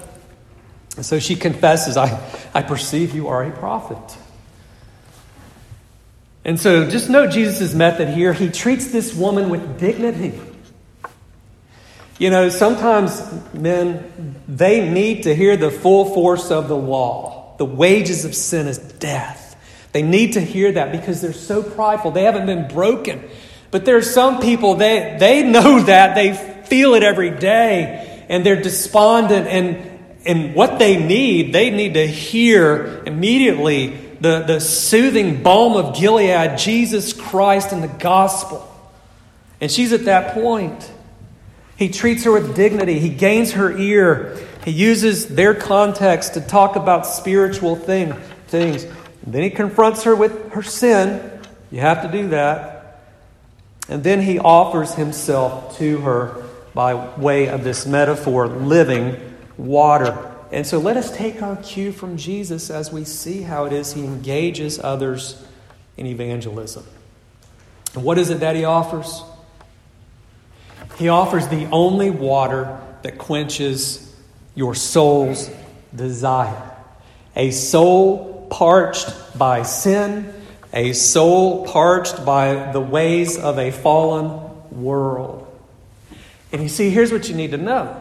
And 0.97 1.05
so 1.05 1.19
she 1.19 1.37
confesses, 1.37 1.95
I, 1.95 2.21
I 2.53 2.61
perceive 2.63 3.15
you 3.15 3.29
are 3.29 3.43
a 3.43 3.51
prophet. 3.51 4.17
And 6.45 6.59
so 6.59 6.89
just 6.89 7.09
note 7.09 7.31
Jesus' 7.31 7.73
method 7.73 8.09
here. 8.09 8.33
He 8.33 8.49
treats 8.49 8.91
this 8.91 9.15
woman 9.15 9.49
with 9.49 9.79
dignity. 9.79 10.39
You 12.19 12.29
know, 12.29 12.49
sometimes 12.49 13.21
men, 13.53 14.35
they 14.47 14.87
need 14.87 15.23
to 15.23 15.35
hear 15.35 15.57
the 15.57 15.71
full 15.71 16.13
force 16.13 16.51
of 16.51 16.67
the 16.67 16.77
law. 16.77 17.55
The 17.57 17.65
wages 17.65 18.25
of 18.25 18.35
sin 18.35 18.67
is 18.67 18.77
death. 18.77 19.55
They 19.93 20.01
need 20.01 20.33
to 20.33 20.41
hear 20.41 20.71
that 20.73 20.91
because 20.91 21.21
they're 21.21 21.33
so 21.33 21.63
prideful. 21.63 22.11
They 22.11 22.23
haven't 22.23 22.45
been 22.45 22.67
broken. 22.67 23.23
But 23.71 23.85
there 23.85 23.97
are 23.97 24.03
some 24.03 24.39
people, 24.39 24.75
they, 24.75 25.17
they 25.19 25.43
know 25.43 25.79
that. 25.85 26.15
They 26.15 26.33
feel 26.33 26.93
it 26.93 27.03
every 27.03 27.31
day. 27.31 28.25
And 28.29 28.45
they're 28.45 28.61
despondent. 28.61 29.47
And, 29.47 29.99
and 30.25 30.55
what 30.55 30.79
they 30.79 30.97
need, 30.97 31.53
they 31.53 31.69
need 31.69 31.95
to 31.95 32.07
hear 32.07 33.03
immediately 33.05 33.87
the, 34.21 34.39
the 34.41 34.59
soothing 34.59 35.43
balm 35.43 35.75
of 35.75 35.95
Gilead, 35.95 36.57
Jesus 36.57 37.11
Christ 37.11 37.71
and 37.71 37.83
the 37.83 37.87
gospel. 37.87 38.69
And 39.59 39.71
she's 39.71 39.91
at 39.91 40.05
that 40.05 40.33
point. 40.33 40.91
He 41.83 41.89
treats 41.89 42.23
her 42.23 42.31
with 42.31 42.55
dignity. 42.55 42.97
He 42.97 43.09
gains 43.09 43.51
her 43.51 43.77
ear. 43.77 44.39
He 44.63 44.71
uses 44.71 45.27
their 45.27 45.53
context 45.53 46.35
to 46.35 46.39
talk 46.39 46.77
about 46.77 47.05
spiritual 47.05 47.75
thing, 47.75 48.13
things. 48.47 48.85
And 48.85 49.33
then 49.33 49.43
he 49.43 49.49
confronts 49.49 50.03
her 50.03 50.15
with 50.15 50.53
her 50.53 50.63
sin. 50.63 51.41
You 51.71 51.81
have 51.81 52.01
to 52.03 52.07
do 52.09 52.29
that. 52.29 53.01
And 53.89 54.01
then 54.01 54.21
he 54.21 54.39
offers 54.39 54.93
himself 54.93 55.77
to 55.79 55.97
her 55.97 56.45
by 56.73 56.93
way 57.17 57.49
of 57.49 57.65
this 57.65 57.85
metaphor 57.85 58.47
living 58.47 59.17
water. 59.57 60.31
And 60.53 60.65
so 60.65 60.79
let 60.79 60.95
us 60.95 61.13
take 61.13 61.41
our 61.41 61.57
cue 61.57 61.91
from 61.91 62.15
Jesus 62.15 62.69
as 62.69 62.93
we 62.93 63.03
see 63.03 63.41
how 63.41 63.65
it 63.65 63.73
is 63.73 63.91
he 63.91 64.05
engages 64.05 64.79
others 64.79 65.43
in 65.97 66.05
evangelism. 66.05 66.85
And 67.93 68.05
what 68.05 68.17
is 68.17 68.29
it 68.29 68.39
that 68.39 68.55
he 68.55 68.63
offers? 68.63 69.21
He 70.97 71.09
offers 71.09 71.47
the 71.47 71.67
only 71.71 72.09
water 72.09 72.79
that 73.01 73.17
quenches 73.17 74.13
your 74.55 74.75
soul's 74.75 75.49
desire. 75.95 76.71
A 77.35 77.51
soul 77.51 78.47
parched 78.49 79.37
by 79.37 79.63
sin, 79.63 80.33
a 80.71 80.93
soul 80.93 81.65
parched 81.65 82.25
by 82.25 82.71
the 82.71 82.79
ways 82.79 83.37
of 83.37 83.57
a 83.57 83.71
fallen 83.71 84.39
world. 84.71 85.39
And 86.51 86.61
you 86.61 86.69
see, 86.69 86.89
here's 86.89 87.11
what 87.11 87.29
you 87.29 87.35
need 87.35 87.51
to 87.51 87.57
know 87.57 87.99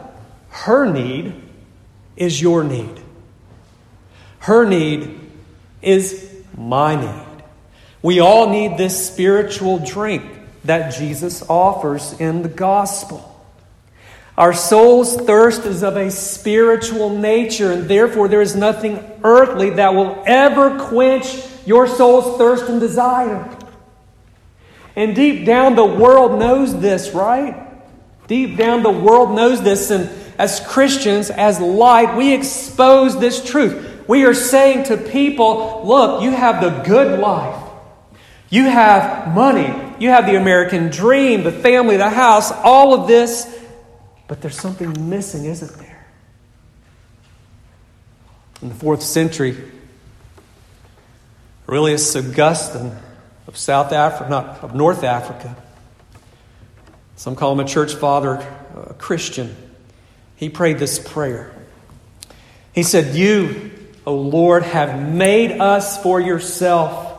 her 0.49 0.85
need 0.85 1.33
is 2.15 2.39
your 2.39 2.63
need, 2.63 3.01
her 4.39 4.65
need 4.65 5.19
is 5.81 6.31
my 6.55 6.95
need. 6.95 7.43
We 8.03 8.19
all 8.19 8.49
need 8.49 8.77
this 8.77 9.07
spiritual 9.07 9.79
drink 9.79 10.23
that 10.63 10.93
Jesus 10.93 11.47
offers 11.49 12.13
in 12.19 12.41
the 12.41 12.49
gospel. 12.49 13.29
Our 14.37 14.53
soul's 14.53 15.15
thirst 15.15 15.65
is 15.65 15.83
of 15.83 15.95
a 15.95 16.09
spiritual 16.09 17.17
nature, 17.17 17.71
and 17.71 17.87
therefore 17.87 18.27
there 18.27 18.41
is 18.41 18.55
nothing 18.55 19.03
earthly 19.23 19.71
that 19.71 19.93
will 19.93 20.23
ever 20.25 20.79
quench 20.87 21.27
your 21.65 21.87
soul's 21.87 22.37
thirst 22.37 22.65
and 22.65 22.79
desire. 22.79 23.57
And 24.95 25.15
deep 25.15 25.45
down, 25.45 25.75
the 25.75 25.85
world 25.85 26.39
knows 26.39 26.79
this, 26.79 27.11
right? 27.11 27.69
Deep 28.27 28.57
down, 28.57 28.83
the 28.83 28.91
world 28.91 29.35
knows 29.35 29.61
this. 29.61 29.91
And 29.91 30.09
as 30.37 30.59
Christians, 30.61 31.29
as 31.29 31.59
light, 31.59 32.15
we 32.17 32.33
expose 32.33 33.19
this 33.19 33.43
truth. 33.43 34.07
We 34.07 34.25
are 34.25 34.33
saying 34.33 34.85
to 34.85 34.97
people, 34.97 35.81
look, 35.85 36.23
you 36.23 36.31
have 36.31 36.61
the 36.61 36.83
good 36.83 37.19
life. 37.19 37.61
You 38.49 38.65
have 38.65 39.33
money. 39.33 39.92
You 40.03 40.09
have 40.09 40.25
the 40.25 40.35
American 40.35 40.89
dream, 40.89 41.43
the 41.43 41.51
family, 41.53 41.95
the 41.95 42.09
house, 42.09 42.51
all 42.51 42.93
of 42.93 43.07
this. 43.07 43.47
But 44.27 44.41
there's 44.41 44.59
something 44.59 45.09
missing, 45.09 45.45
isn't 45.45 45.79
there? 45.79 46.05
In 48.61 48.67
the 48.67 48.75
fourth 48.75 49.01
century, 49.01 49.55
Aurelius 51.69 52.13
Augustine 52.17 52.91
of 53.47 53.55
South 53.55 53.93
Africa, 53.93 54.29
not 54.29 54.61
of 54.61 54.75
North 54.75 55.05
Africa, 55.05 55.55
some 57.15 57.37
call 57.37 57.53
him 57.53 57.61
a 57.61 57.65
church 57.65 57.95
father, 57.95 58.45
a 58.75 58.93
Christian. 58.95 59.55
He 60.35 60.49
prayed 60.49 60.79
this 60.79 60.99
prayer. 60.99 61.55
He 62.73 62.83
said, 62.83 63.15
You, 63.15 63.71
O 64.05 64.15
Lord, 64.15 64.63
have 64.63 65.01
made 65.01 65.61
us 65.61 66.03
for 66.03 66.19
yourself, 66.19 67.12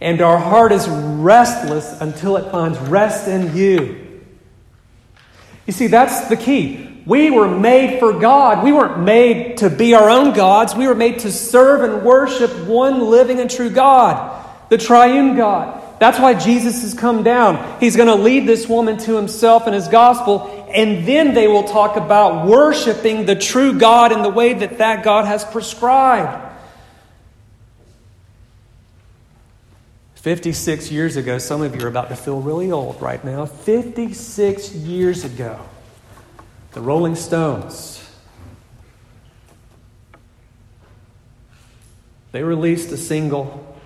and 0.00 0.20
our 0.20 0.38
heart 0.38 0.72
is 0.72 0.88
restless 0.88 2.00
until 2.00 2.36
it 2.36 2.50
finds 2.50 2.78
rest 2.78 3.28
in 3.28 3.56
you. 3.56 4.20
You 5.66 5.72
see, 5.72 5.88
that's 5.88 6.28
the 6.28 6.36
key. 6.36 7.02
We 7.04 7.30
were 7.30 7.48
made 7.48 7.98
for 7.98 8.12
God. 8.18 8.62
We 8.62 8.72
weren't 8.72 9.00
made 9.00 9.58
to 9.58 9.70
be 9.70 9.94
our 9.94 10.10
own 10.10 10.34
gods. 10.34 10.74
We 10.74 10.86
were 10.86 10.94
made 10.94 11.20
to 11.20 11.32
serve 11.32 11.82
and 11.82 12.04
worship 12.04 12.66
one 12.66 13.10
living 13.10 13.40
and 13.40 13.50
true 13.50 13.70
God, 13.70 14.46
the 14.68 14.78
triune 14.78 15.36
God. 15.36 15.82
That's 15.98 16.18
why 16.18 16.34
Jesus 16.34 16.82
has 16.82 16.94
come 16.94 17.22
down. 17.22 17.80
He's 17.80 17.96
going 17.96 18.08
to 18.08 18.14
lead 18.14 18.46
this 18.46 18.68
woman 18.68 18.98
to 18.98 19.16
himself 19.16 19.66
and 19.66 19.74
his 19.74 19.88
gospel, 19.88 20.66
and 20.72 21.06
then 21.06 21.34
they 21.34 21.48
will 21.48 21.64
talk 21.64 21.96
about 21.96 22.46
worshiping 22.46 23.26
the 23.26 23.34
true 23.34 23.78
God 23.78 24.12
in 24.12 24.22
the 24.22 24.28
way 24.28 24.54
that 24.54 24.78
that 24.78 25.02
God 25.02 25.24
has 25.24 25.44
prescribed. 25.44 26.47
56 30.18 30.90
years 30.90 31.16
ago, 31.16 31.38
some 31.38 31.62
of 31.62 31.76
you 31.76 31.84
are 31.84 31.88
about 31.88 32.08
to 32.08 32.16
feel 32.16 32.40
really 32.40 32.72
old 32.72 33.00
right 33.00 33.24
now. 33.24 33.46
56 33.46 34.74
years 34.74 35.24
ago, 35.24 35.60
the 36.72 36.80
Rolling 36.80 37.14
Stones. 37.14 38.04
They 42.32 42.42
released 42.42 42.90
a 42.90 42.96
single 42.96 43.80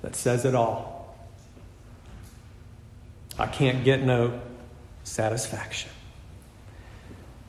that 0.00 0.16
says 0.16 0.46
it 0.46 0.54
all. 0.54 1.14
I 3.38 3.46
can't 3.46 3.84
get 3.84 4.02
no 4.02 4.40
satisfaction. 5.04 5.90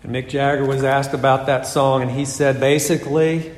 And 0.03 0.13
Mick 0.13 0.27
Jagger 0.27 0.65
was 0.65 0.83
asked 0.83 1.13
about 1.13 1.45
that 1.45 1.65
song, 1.65 2.01
and 2.01 2.11
he 2.11 2.25
said 2.25 2.59
basically, 2.59 3.53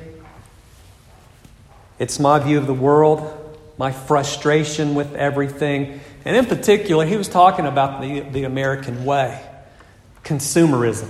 it's 1.98 2.20
my 2.20 2.38
view 2.38 2.58
of 2.58 2.68
the 2.68 2.74
world, 2.74 3.42
my 3.78 3.92
frustration 3.92 4.94
with 4.94 5.14
everything. 5.14 6.00
And 6.24 6.36
in 6.36 6.46
particular, 6.46 7.04
he 7.04 7.16
was 7.16 7.28
talking 7.28 7.66
about 7.66 8.00
the, 8.00 8.20
the 8.20 8.44
American 8.44 9.04
way 9.04 9.42
consumerism. 10.24 11.08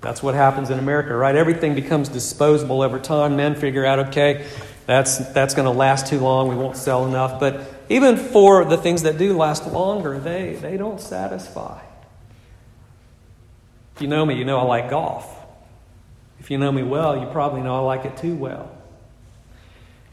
That's 0.00 0.20
what 0.20 0.34
happens 0.34 0.70
in 0.70 0.80
America, 0.80 1.14
right? 1.14 1.36
Everything 1.36 1.76
becomes 1.76 2.08
disposable 2.08 2.82
over 2.82 2.98
time. 2.98 3.36
Men 3.36 3.54
figure 3.54 3.86
out, 3.86 4.08
okay, 4.08 4.44
that's, 4.86 5.18
that's 5.32 5.54
going 5.54 5.66
to 5.66 5.78
last 5.78 6.08
too 6.08 6.18
long. 6.18 6.48
We 6.48 6.56
won't 6.56 6.76
sell 6.76 7.06
enough. 7.06 7.38
But 7.38 7.60
even 7.88 8.16
for 8.16 8.64
the 8.64 8.76
things 8.76 9.02
that 9.02 9.16
do 9.16 9.36
last 9.36 9.64
longer, 9.68 10.18
they, 10.18 10.54
they 10.54 10.76
don't 10.76 11.00
satisfy. 11.00 11.80
If 13.94 14.02
you 14.02 14.08
know 14.08 14.26
me, 14.26 14.34
you 14.34 14.44
know 14.44 14.58
I 14.58 14.64
like 14.64 14.90
golf. 14.90 15.32
If 16.40 16.50
you 16.50 16.58
know 16.58 16.72
me 16.72 16.82
well, 16.82 17.16
you 17.20 17.26
probably 17.26 17.60
know 17.60 17.76
I 17.76 17.80
like 17.80 18.04
it 18.04 18.16
too 18.16 18.34
well. 18.34 18.71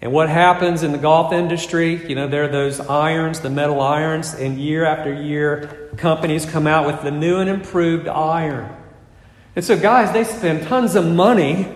And 0.01 0.13
what 0.13 0.29
happens 0.29 0.83
in 0.83 0.93
the 0.93 0.97
golf 0.97 1.33
industry, 1.33 2.07
you 2.07 2.15
know, 2.15 2.27
there 2.27 2.45
are 2.45 2.47
those 2.47 2.79
irons, 2.79 3.41
the 3.41 3.49
metal 3.49 3.81
irons, 3.81 4.33
and 4.33 4.57
year 4.57 4.85
after 4.85 5.13
year, 5.13 5.89
companies 5.97 6.45
come 6.45 6.67
out 6.67 6.87
with 6.87 7.01
the 7.01 7.11
new 7.11 7.37
and 7.37 7.49
improved 7.49 8.07
iron. 8.07 8.73
And 9.55 9.65
so, 9.65 9.77
guys, 9.77 10.13
they 10.13 10.23
spend 10.23 10.67
tons 10.67 10.95
of 10.95 11.05
money 11.05 11.67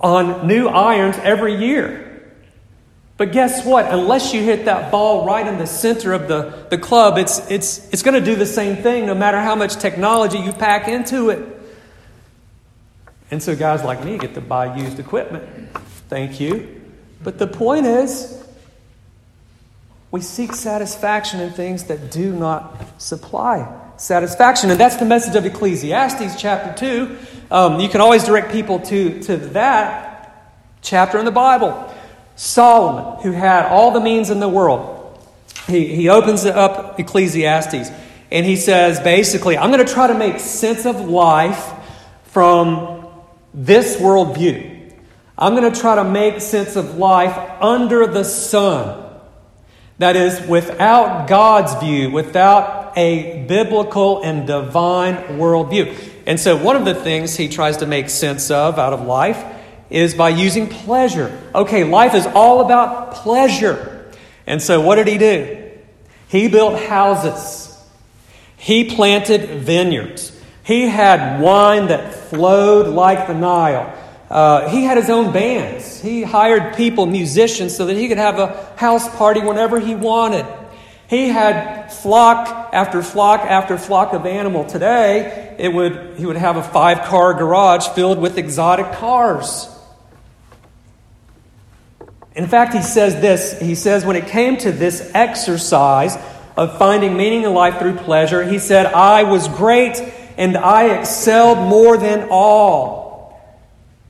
on 0.00 0.46
new 0.46 0.68
irons 0.68 1.16
every 1.18 1.56
year. 1.56 2.04
But 3.16 3.32
guess 3.32 3.66
what? 3.66 3.86
Unless 3.92 4.32
you 4.32 4.44
hit 4.44 4.66
that 4.66 4.92
ball 4.92 5.26
right 5.26 5.44
in 5.44 5.58
the 5.58 5.66
center 5.66 6.12
of 6.12 6.28
the, 6.28 6.66
the 6.70 6.78
club, 6.78 7.18
it's, 7.18 7.50
it's, 7.50 7.92
it's 7.92 8.02
going 8.02 8.14
to 8.14 8.24
do 8.24 8.36
the 8.36 8.46
same 8.46 8.76
thing 8.76 9.06
no 9.06 9.14
matter 9.16 9.40
how 9.40 9.56
much 9.56 9.74
technology 9.74 10.38
you 10.38 10.52
pack 10.52 10.86
into 10.86 11.30
it. 11.30 11.44
And 13.32 13.42
so 13.42 13.56
guys 13.56 13.82
like 13.82 14.04
me 14.04 14.16
get 14.16 14.34
to 14.34 14.40
buy 14.40 14.76
used 14.76 15.00
equipment. 15.00 15.44
Thank 16.08 16.38
you. 16.38 16.77
But 17.22 17.38
the 17.38 17.46
point 17.46 17.86
is, 17.86 18.42
we 20.10 20.20
seek 20.20 20.54
satisfaction 20.54 21.40
in 21.40 21.50
things 21.50 21.84
that 21.84 22.10
do 22.10 22.34
not 22.34 23.00
supply 23.00 23.78
satisfaction. 23.98 24.70
And 24.70 24.80
that's 24.80 24.96
the 24.96 25.04
message 25.04 25.34
of 25.34 25.44
Ecclesiastes 25.44 26.40
chapter 26.40 26.72
2. 26.78 27.18
Um, 27.50 27.80
you 27.80 27.88
can 27.88 28.00
always 28.00 28.24
direct 28.24 28.52
people 28.52 28.80
to, 28.80 29.20
to 29.24 29.36
that 29.36 30.54
chapter 30.82 31.18
in 31.18 31.24
the 31.24 31.32
Bible. 31.32 31.92
Solomon, 32.36 33.20
who 33.22 33.32
had 33.32 33.66
all 33.66 33.90
the 33.90 34.00
means 34.00 34.30
in 34.30 34.40
the 34.40 34.48
world, 34.48 34.94
he, 35.66 35.94
he 35.94 36.08
opens 36.08 36.46
up 36.46 36.98
Ecclesiastes 37.00 37.90
and 38.30 38.46
he 38.46 38.56
says 38.56 39.00
basically, 39.00 39.58
I'm 39.58 39.70
going 39.70 39.84
to 39.84 39.92
try 39.92 40.06
to 40.06 40.14
make 40.14 40.38
sense 40.38 40.86
of 40.86 41.00
life 41.08 41.72
from 42.24 43.06
this 43.52 43.96
worldview. 43.96 44.67
I'm 45.38 45.54
going 45.54 45.72
to 45.72 45.80
try 45.80 45.94
to 45.94 46.04
make 46.04 46.40
sense 46.40 46.74
of 46.76 46.96
life 46.96 47.62
under 47.62 48.06
the 48.06 48.24
sun. 48.24 49.04
That 49.98 50.16
is, 50.16 50.46
without 50.48 51.28
God's 51.28 51.74
view, 51.82 52.10
without 52.10 52.96
a 52.96 53.44
biblical 53.46 54.22
and 54.22 54.46
divine 54.46 55.16
worldview. 55.38 55.96
And 56.26 56.38
so, 56.38 56.56
one 56.56 56.76
of 56.76 56.84
the 56.84 56.94
things 56.94 57.36
he 57.36 57.48
tries 57.48 57.78
to 57.78 57.86
make 57.86 58.10
sense 58.10 58.50
of 58.50 58.78
out 58.78 58.92
of 58.92 59.02
life 59.02 59.42
is 59.90 60.14
by 60.14 60.28
using 60.28 60.68
pleasure. 60.68 61.40
Okay, 61.54 61.84
life 61.84 62.14
is 62.14 62.26
all 62.26 62.60
about 62.60 63.14
pleasure. 63.14 64.10
And 64.46 64.62
so 64.62 64.80
what 64.80 64.96
did 64.96 65.06
he 65.06 65.18
do? 65.18 65.70
He 66.28 66.48
built 66.48 66.80
houses. 66.80 67.66
He 68.56 68.84
planted 68.84 69.60
vineyards. 69.60 70.32
He 70.64 70.88
had 70.88 71.40
wine 71.40 71.88
that 71.88 72.14
flowed 72.14 72.88
like 72.88 73.26
the 73.26 73.34
Nile. 73.34 73.94
Uh, 74.30 74.68
he 74.68 74.84
had 74.84 74.98
his 74.98 75.08
own 75.08 75.32
bands. 75.32 76.00
He 76.00 76.22
hired 76.22 76.76
people, 76.76 77.06
musicians, 77.06 77.74
so 77.74 77.86
that 77.86 77.96
he 77.96 78.08
could 78.08 78.18
have 78.18 78.38
a 78.38 78.72
house 78.76 79.08
party 79.16 79.40
whenever 79.40 79.80
he 79.80 79.94
wanted. 79.94 80.46
He 81.08 81.28
had 81.28 81.90
flock 81.90 82.74
after 82.74 83.02
flock 83.02 83.40
after 83.40 83.78
flock 83.78 84.12
of 84.12 84.26
animal. 84.26 84.66
Today, 84.66 85.56
it 85.58 85.72
would, 85.72 86.18
he 86.18 86.26
would 86.26 86.36
have 86.36 86.56
a 86.56 86.62
five 86.62 87.02
car 87.06 87.32
garage 87.32 87.88
filled 87.88 88.18
with 88.18 88.36
exotic 88.36 88.92
cars. 88.92 89.74
In 92.34 92.46
fact, 92.46 92.74
he 92.74 92.82
says 92.82 93.14
this 93.14 93.58
he 93.58 93.74
says, 93.74 94.04
when 94.04 94.16
it 94.16 94.28
came 94.28 94.58
to 94.58 94.70
this 94.70 95.10
exercise 95.14 96.16
of 96.56 96.78
finding 96.78 97.16
meaning 97.16 97.42
in 97.42 97.54
life 97.54 97.78
through 97.78 97.96
pleasure, 97.96 98.44
he 98.44 98.58
said, 98.58 98.86
I 98.86 99.22
was 99.22 99.48
great 99.48 99.96
and 100.36 100.56
I 100.56 100.98
excelled 100.98 101.58
more 101.58 101.96
than 101.96 102.28
all. 102.30 102.97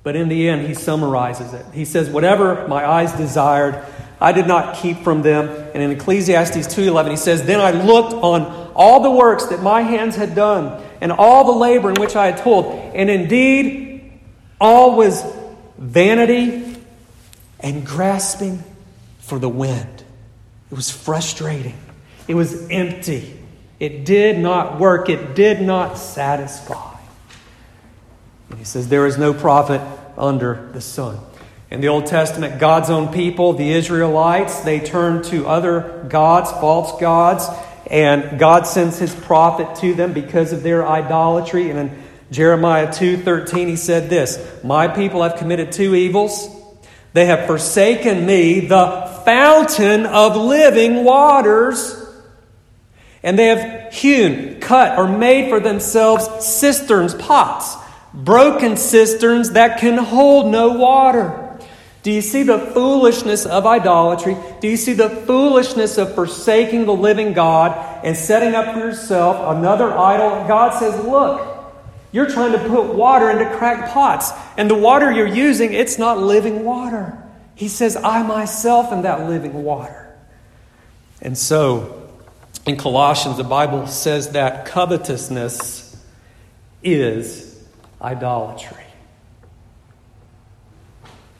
But 0.03 0.17
in 0.17 0.29
the 0.29 0.49
end, 0.49 0.67
he 0.67 0.75
summarizes 0.75 1.53
it. 1.53 1.67
He 1.73 1.85
says, 1.85 2.09
Whatever 2.09 2.67
my 2.69 2.87
eyes 2.87 3.13
desired, 3.13 3.85
I 4.21 4.33
did 4.33 4.47
not 4.47 4.77
keep 4.77 4.99
from 4.99 5.23
them. 5.23 5.49
And 5.75 5.83
in 5.83 5.91
Ecclesiastes 5.93 6.67
2:11 6.75 7.11
he 7.11 7.17
says, 7.17 7.43
"Then 7.45 7.61
I 7.61 7.71
looked 7.71 8.13
on 8.15 8.71
all 8.75 9.01
the 9.01 9.11
works 9.11 9.47
that 9.47 9.63
my 9.63 9.83
hands 9.83 10.17
had 10.17 10.35
done 10.35 10.81
and 11.01 11.13
all 11.13 11.45
the 11.45 11.53
labor 11.53 11.91
in 11.91 11.97
which 12.01 12.17
I 12.17 12.27
had 12.27 12.39
toiled, 12.39 12.93
and 12.95 13.09
indeed 13.11 14.13
all 14.61 14.97
was 14.97 15.25
vanity 15.79 16.77
and 17.61 17.87
grasping 17.87 18.63
for 19.21 19.39
the 19.39 19.49
wind. 19.49 20.05
It 20.71 20.75
was 20.75 20.91
frustrating. 20.91 21.79
It 22.27 22.35
was 22.35 22.69
empty. 22.71 23.39
It 23.79 24.05
did 24.05 24.39
not 24.39 24.81
work. 24.81 25.09
It 25.09 25.35
did 25.35 25.63
not 25.63 25.97
satisfy. 25.97 26.88
And 28.51 28.59
he 28.59 28.65
says, 28.65 28.89
There 28.89 29.07
is 29.07 29.19
no 29.19 29.35
profit 29.35 29.81
under 30.17 30.69
the 30.73 30.81
sun. 30.81 31.19
In 31.71 31.81
the 31.81 31.89
Old 31.89 32.07
Testament, 32.07 32.59
God's 32.59 32.89
own 32.89 33.13
people, 33.13 33.53
the 33.53 33.71
Israelites, 33.71 34.61
they 34.61 34.81
turn 34.81 35.23
to 35.25 35.47
other 35.47 36.07
gods, 36.09 36.51
false 36.53 36.99
gods, 36.99 37.47
and 37.91 38.39
God 38.39 38.67
sends 38.67 38.99
his 38.99 39.15
prophet 39.15 39.77
to 39.81 39.95
them 39.95 40.13
because 40.13 40.53
of 40.53 40.63
their 40.63 40.87
idolatry. 40.87 41.71
And 41.71 41.79
in 41.79 42.03
Jeremiah 42.31 42.91
2:13 42.91 43.69
he 43.69 43.77
said 43.77 44.09
this, 44.09 44.39
"My 44.65 44.89
people 44.89 45.23
have 45.23 45.37
committed 45.37 45.73
two 45.73 45.95
evils. 45.95 46.49
They 47.13 47.27
have 47.27 47.47
forsaken 47.47 48.25
me, 48.27 48.61
the 48.61 49.09
fountain 49.25 50.07
of 50.07 50.37
living 50.37 51.05
waters, 51.05 51.97
And 53.21 53.37
they 53.37 53.47
have 53.49 53.93
hewn, 53.93 54.61
cut, 54.61 54.97
or 54.97 55.09
made 55.09 55.49
for 55.49 55.59
themselves 55.59 56.29
cisterns, 56.39 57.15
pots, 57.15 57.77
broken 58.15 58.77
cisterns 58.77 59.53
that 59.53 59.79
can 59.79 59.99
hold 59.99 60.51
no 60.51 60.71
water. 60.71 61.59
Do 62.03 62.13
you 62.13 62.23
see 62.23 62.43
the 62.43 62.59
foolishness 62.59 63.45
of 63.45 63.67
idolatry? 63.67 64.37
Do 64.61 64.69
you 64.69 64.77
see 64.77 64.93
the 64.93 65.11
foolishness 65.11 65.99
of 65.99 66.15
forsaking 66.15 66.87
the 66.87 66.95
living 66.95 67.33
God 67.33 68.05
and 68.05 68.17
setting 68.17 68.55
up 68.55 68.75
for 68.75 68.81
yourself 68.81 69.57
another 69.57 69.93
idol? 69.93 70.47
God 70.49 70.79
says, 70.79 71.05
Look, 71.05 71.59
you're 72.13 72.31
trying 72.31 72.53
to 72.53 72.59
put 72.69 72.95
water 72.95 73.31
into 73.31 73.55
cracked 73.57 73.93
pots, 73.93 74.31
and 74.57 74.71
the 74.71 74.75
water 74.75 75.13
you're 75.13 75.27
using, 75.27 75.73
it's 75.75 75.99
not 75.99 76.19
living 76.19 76.65
water. 76.65 77.23
He 77.55 77.69
says, 77.69 77.97
I 77.97 78.23
myself 78.23 78.93
am 78.93 79.03
that 79.03 79.29
living 79.29 79.65
water. 79.65 80.17
And 81.21 81.37
so, 81.37 82.09
in 82.65 82.77
Colossians, 82.77 83.37
the 83.37 83.45
Bible 83.45 83.87
says 83.89 84.31
that 84.31 84.67
covetousness 84.67 86.01
is 86.83 87.48
idolatry. 88.01 88.85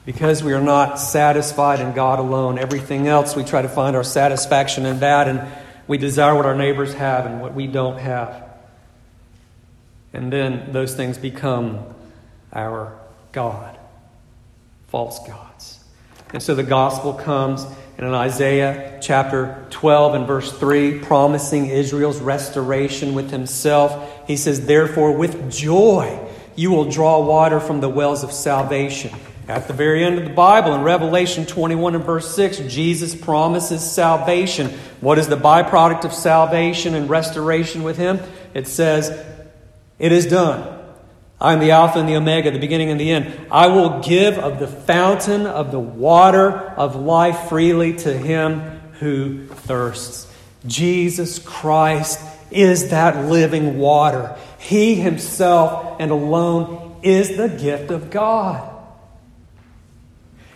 Because 0.05 0.43
we 0.43 0.53
are 0.53 0.61
not 0.61 0.99
satisfied 0.99 1.79
in 1.79 1.93
God 1.93 2.19
alone, 2.19 2.57
everything 2.57 3.07
else 3.07 3.35
we 3.35 3.43
try 3.43 3.61
to 3.61 3.69
find 3.69 3.95
our 3.95 4.03
satisfaction 4.03 4.85
in 4.85 4.99
that, 5.01 5.27
and 5.27 5.41
we 5.87 5.97
desire 5.97 6.35
what 6.35 6.45
our 6.45 6.55
neighbors 6.55 6.93
have 6.93 7.25
and 7.25 7.41
what 7.41 7.53
we 7.53 7.67
don't 7.67 7.99
have. 7.99 8.43
And 10.13 10.33
then 10.33 10.71
those 10.71 10.95
things 10.95 11.17
become 11.17 11.85
our 12.51 12.99
God, 13.31 13.77
false 14.87 15.19
gods. 15.27 15.83
And 16.33 16.41
so 16.41 16.55
the 16.55 16.63
gospel 16.63 17.13
comes, 17.13 17.63
and 17.97 18.07
in 18.07 18.13
Isaiah 18.13 18.99
chapter 19.01 19.65
12 19.71 20.15
and 20.15 20.27
verse 20.27 20.51
3, 20.51 20.99
promising 20.99 21.67
Israel's 21.67 22.19
restoration 22.19 23.13
with 23.13 23.31
himself, 23.31 24.27
he 24.27 24.37
says, 24.37 24.65
Therefore, 24.65 25.11
with 25.11 25.51
joy 25.51 26.28
you 26.59 26.71
will 26.71 26.91
draw 26.91 27.21
water 27.21 27.61
from 27.61 27.79
the 27.79 27.87
wells 27.87 28.21
of 28.21 28.33
salvation. 28.33 29.11
At 29.47 29.67
the 29.67 29.73
very 29.73 30.03
end 30.03 30.19
of 30.19 30.25
the 30.25 30.33
Bible, 30.33 30.73
in 30.73 30.81
Revelation 30.81 31.45
21 31.45 31.95
and 31.95 32.03
verse 32.03 32.35
6, 32.35 32.59
Jesus 32.67 33.15
promises 33.15 33.89
salvation. 33.89 34.67
What 34.99 35.17
is 35.17 35.29
the 35.29 35.37
byproduct 35.37 36.03
of 36.03 36.13
salvation 36.13 36.95
and 36.95 37.09
restoration 37.09 37.83
with 37.83 37.95
Him? 37.95 38.19
It 38.53 38.67
says, 38.67 39.09
It 39.99 40.11
is 40.11 40.25
done. 40.25 40.77
I 41.39 41.53
am 41.53 41.59
the 41.59 41.71
Alpha 41.71 41.97
and 41.97 42.09
the 42.09 42.17
Omega, 42.17 42.51
the 42.51 42.59
beginning 42.59 42.89
and 42.89 42.99
the 42.99 43.09
end. 43.09 43.47
I 43.49 43.67
will 43.67 44.01
give 44.01 44.37
of 44.37 44.59
the 44.59 44.67
fountain 44.67 45.45
of 45.45 45.71
the 45.71 45.79
water 45.79 46.51
of 46.51 46.97
life 46.97 47.47
freely 47.47 47.93
to 47.99 48.17
him 48.17 48.59
who 48.99 49.47
thirsts. 49.47 50.27
Jesus 50.67 51.39
Christ 51.39 52.19
is 52.51 52.89
that 52.89 53.29
living 53.29 53.77
water. 53.77 54.37
He 54.59 54.95
himself 54.95 55.95
and 55.99 56.11
alone 56.11 56.99
is 57.01 57.37
the 57.37 57.47
gift 57.47 57.91
of 57.91 58.11
God. 58.11 58.75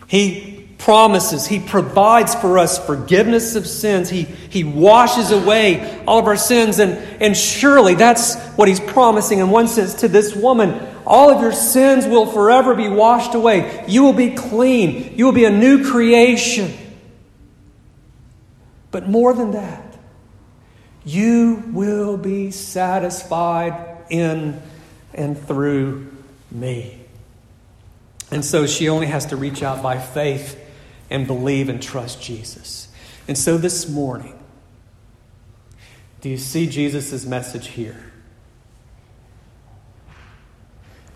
He 0.08 0.68
promises, 0.78 1.48
He 1.48 1.60
provides 1.60 2.36
for 2.36 2.60
us 2.60 2.86
forgiveness 2.86 3.56
of 3.56 3.66
sins. 3.66 4.10
He, 4.10 4.24
he 4.24 4.66
washes 4.66 5.32
away 5.32 6.04
all 6.06 6.20
of 6.20 6.28
our 6.28 6.36
sins. 6.36 6.80
And, 6.80 6.94
and 7.22 7.36
surely 7.36 7.96
that's 7.96 8.36
what 8.58 8.68
He's 8.68 8.82
promising 8.82 9.40
in 9.40 9.50
one 9.50 9.70
sense 9.70 9.96
to 9.96 10.10
this 10.10 10.36
woman. 10.36 10.86
All 11.08 11.32
of 11.32 11.42
your 11.42 11.54
sins 11.54 12.06
will 12.06 12.26
forever 12.26 12.76
be 12.76 12.90
washed 12.90 13.34
away. 13.34 13.86
You 13.88 14.04
will 14.04 14.14
be 14.14 14.32
clean. 14.32 15.18
You 15.18 15.26
will 15.26 15.34
be 15.34 15.46
a 15.46 15.50
new 15.50 15.90
creation. 15.90 16.78
But 18.92 19.08
more 19.08 19.34
than 19.34 19.52
that, 19.52 19.98
you 21.06 21.64
will 21.72 22.18
be 22.18 22.52
satisfied 22.52 23.93
in 24.10 24.62
and 25.14 25.40
through 25.40 26.12
me. 26.52 27.00
And 28.32 28.44
so 28.44 28.66
she 28.66 28.90
only 28.90 29.08
has 29.08 29.28
to 29.28 29.36
reach 29.36 29.62
out 29.62 29.84
by 29.84 30.00
faith 30.00 30.60
and 31.10 31.28
believe 31.28 31.70
and 31.70 31.82
trust 31.82 32.22
Jesus. 32.22 32.88
And 33.28 33.38
so 33.38 33.58
this 33.58 33.88
morning, 33.88 34.38
do 36.22 36.30
you 36.30 36.38
see 36.38 36.68
Jesus' 36.68 37.26
message 37.26 37.68
here? 37.68 38.12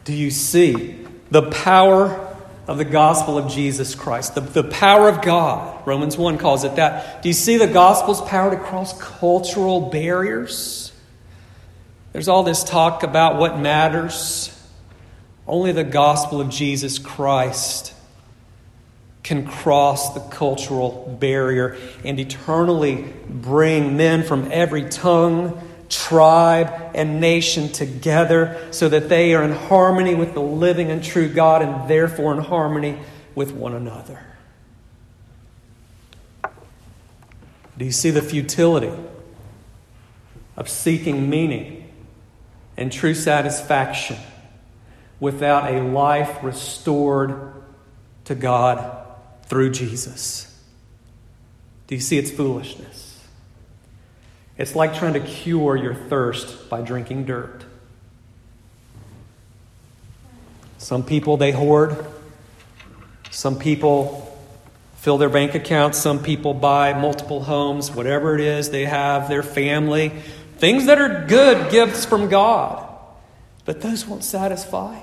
Do 0.03 0.13
you 0.13 0.31
see 0.31 1.05
the 1.31 1.49
power 1.49 2.35
of 2.67 2.77
the 2.77 2.85
gospel 2.85 3.37
of 3.37 3.51
Jesus 3.51 3.95
Christ, 3.95 4.35
the, 4.35 4.41
the 4.41 4.63
power 4.63 5.09
of 5.09 5.21
God? 5.21 5.87
Romans 5.87 6.17
1 6.17 6.37
calls 6.37 6.63
it 6.63 6.75
that. 6.75 7.23
Do 7.23 7.29
you 7.29 7.33
see 7.33 7.57
the 7.57 7.67
gospel's 7.67 8.21
power 8.21 8.51
to 8.51 8.57
cross 8.57 8.97
cultural 9.01 9.89
barriers? 9.89 10.91
There's 12.17 12.29
all 12.29 12.41
this 12.41 12.63
talk 12.63 13.03
about 13.03 13.37
what 13.37 13.59
matters 13.59 14.51
only 15.45 15.71
the 15.71 15.83
gospel 15.83 16.41
of 16.41 16.49
Jesus 16.49 16.97
Christ 16.97 17.93
can 19.21 19.45
cross 19.45 20.15
the 20.15 20.21
cultural 20.21 21.15
barrier 21.21 21.77
and 22.03 22.19
eternally 22.19 23.13
bring 23.29 23.97
men 23.97 24.23
from 24.23 24.51
every 24.51 24.89
tongue, 24.89 25.61
tribe, 25.89 26.73
and 26.95 27.21
nation 27.21 27.69
together 27.69 28.67
so 28.71 28.89
that 28.89 29.09
they 29.09 29.35
are 29.35 29.43
in 29.43 29.51
harmony 29.51 30.15
with 30.15 30.33
the 30.33 30.41
living 30.41 30.89
and 30.89 31.03
true 31.03 31.31
God 31.31 31.61
and 31.61 31.87
therefore 31.87 32.33
in 32.33 32.39
harmony 32.39 32.97
with 33.35 33.51
one 33.51 33.75
another. 33.75 34.25
Do 37.77 37.85
you 37.85 37.91
see 37.91 38.09
the 38.09 38.23
futility 38.23 38.91
of 40.55 40.67
seeking 40.67 41.29
meaning 41.29 41.83
and 42.77 42.91
true 42.91 43.13
satisfaction? 43.13 44.17
without 45.19 45.71
a 45.73 45.81
life 45.81 46.43
restored 46.43 47.53
to 48.25 48.35
God 48.35 49.05
through 49.43 49.71
Jesus. 49.71 50.43
Do 51.87 51.95
you 51.95 52.01
see 52.01 52.17
its 52.17 52.29
foolishness? 52.29 53.23
It's 54.57 54.75
like 54.75 54.95
trying 54.95 55.13
to 55.13 55.19
cure 55.19 55.75
your 55.75 55.93
thirst 55.93 56.69
by 56.69 56.81
drinking 56.81 57.25
dirt. 57.25 57.63
Some 60.77 61.03
people 61.03 61.37
they 61.37 61.51
hoard. 61.51 62.05
Some 63.31 63.57
people 63.57 64.23
fill 64.97 65.17
their 65.17 65.29
bank 65.29 65.55
accounts. 65.55 65.97
Some 65.97 66.21
people 66.21 66.53
buy 66.53 66.93
multiple 66.93 67.43
homes, 67.43 67.91
whatever 67.91 68.35
it 68.35 68.41
is 68.41 68.69
they 68.69 68.85
have, 68.85 69.29
their 69.29 69.43
family. 69.43 70.11
Things 70.57 70.87
that 70.87 70.99
are 70.99 71.25
good 71.25 71.71
gifts 71.71 72.05
from 72.05 72.29
God. 72.29 72.83
But 73.65 73.81
those 73.81 74.05
won't 74.05 74.23
satisfy. 74.23 74.99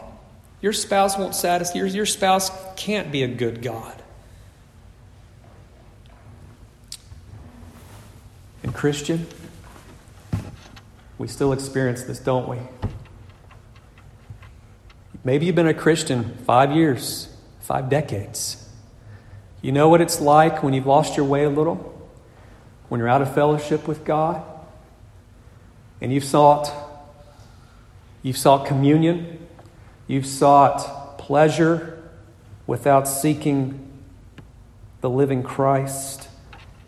Your 0.61 0.73
spouse 0.73 1.19
won't 1.19 1.35
satisfy. 1.35 1.79
Your, 1.79 1.87
your 1.87 2.07
spouse 2.07 2.51
can't 2.77 3.13
be 3.13 3.23
a 3.23 3.29
good 3.29 3.63
God. 3.63 4.03
And, 8.63 8.75
Christian, 8.75 9.27
we 11.19 11.29
still 11.29 11.53
experience 11.53 12.03
this, 12.05 12.19
don't 12.19 12.49
we? 12.49 12.59
Maybe 15.23 15.47
you've 15.47 15.55
been 15.55 15.69
a 15.69 15.75
Christian 15.75 16.37
five 16.47 16.73
years, 16.73 17.29
five 17.61 17.91
decades. 17.91 18.67
You 19.61 19.73
know 19.73 19.89
what 19.89 20.01
it's 20.01 20.21
like 20.21 20.63
when 20.63 20.73
you've 20.75 20.87
lost 20.87 21.17
your 21.17 21.27
way 21.27 21.45
a 21.45 21.51
little, 21.51 21.77
when 22.89 22.99
you're 22.99 23.09
out 23.09 23.23
of 23.23 23.35
fellowship 23.35 23.87
with 23.87 24.05
God, 24.05 24.43
and 26.01 26.12
you've 26.12 26.24
sought, 26.24 26.72
you've 28.22 28.38
sought 28.38 28.66
communion 28.66 29.45
You've 30.07 30.26
sought 30.26 31.18
pleasure 31.18 32.03
without 32.66 33.09
seeking 33.09 33.80
the 35.01 35.09
living 35.09 35.42
Christ. 35.42 36.28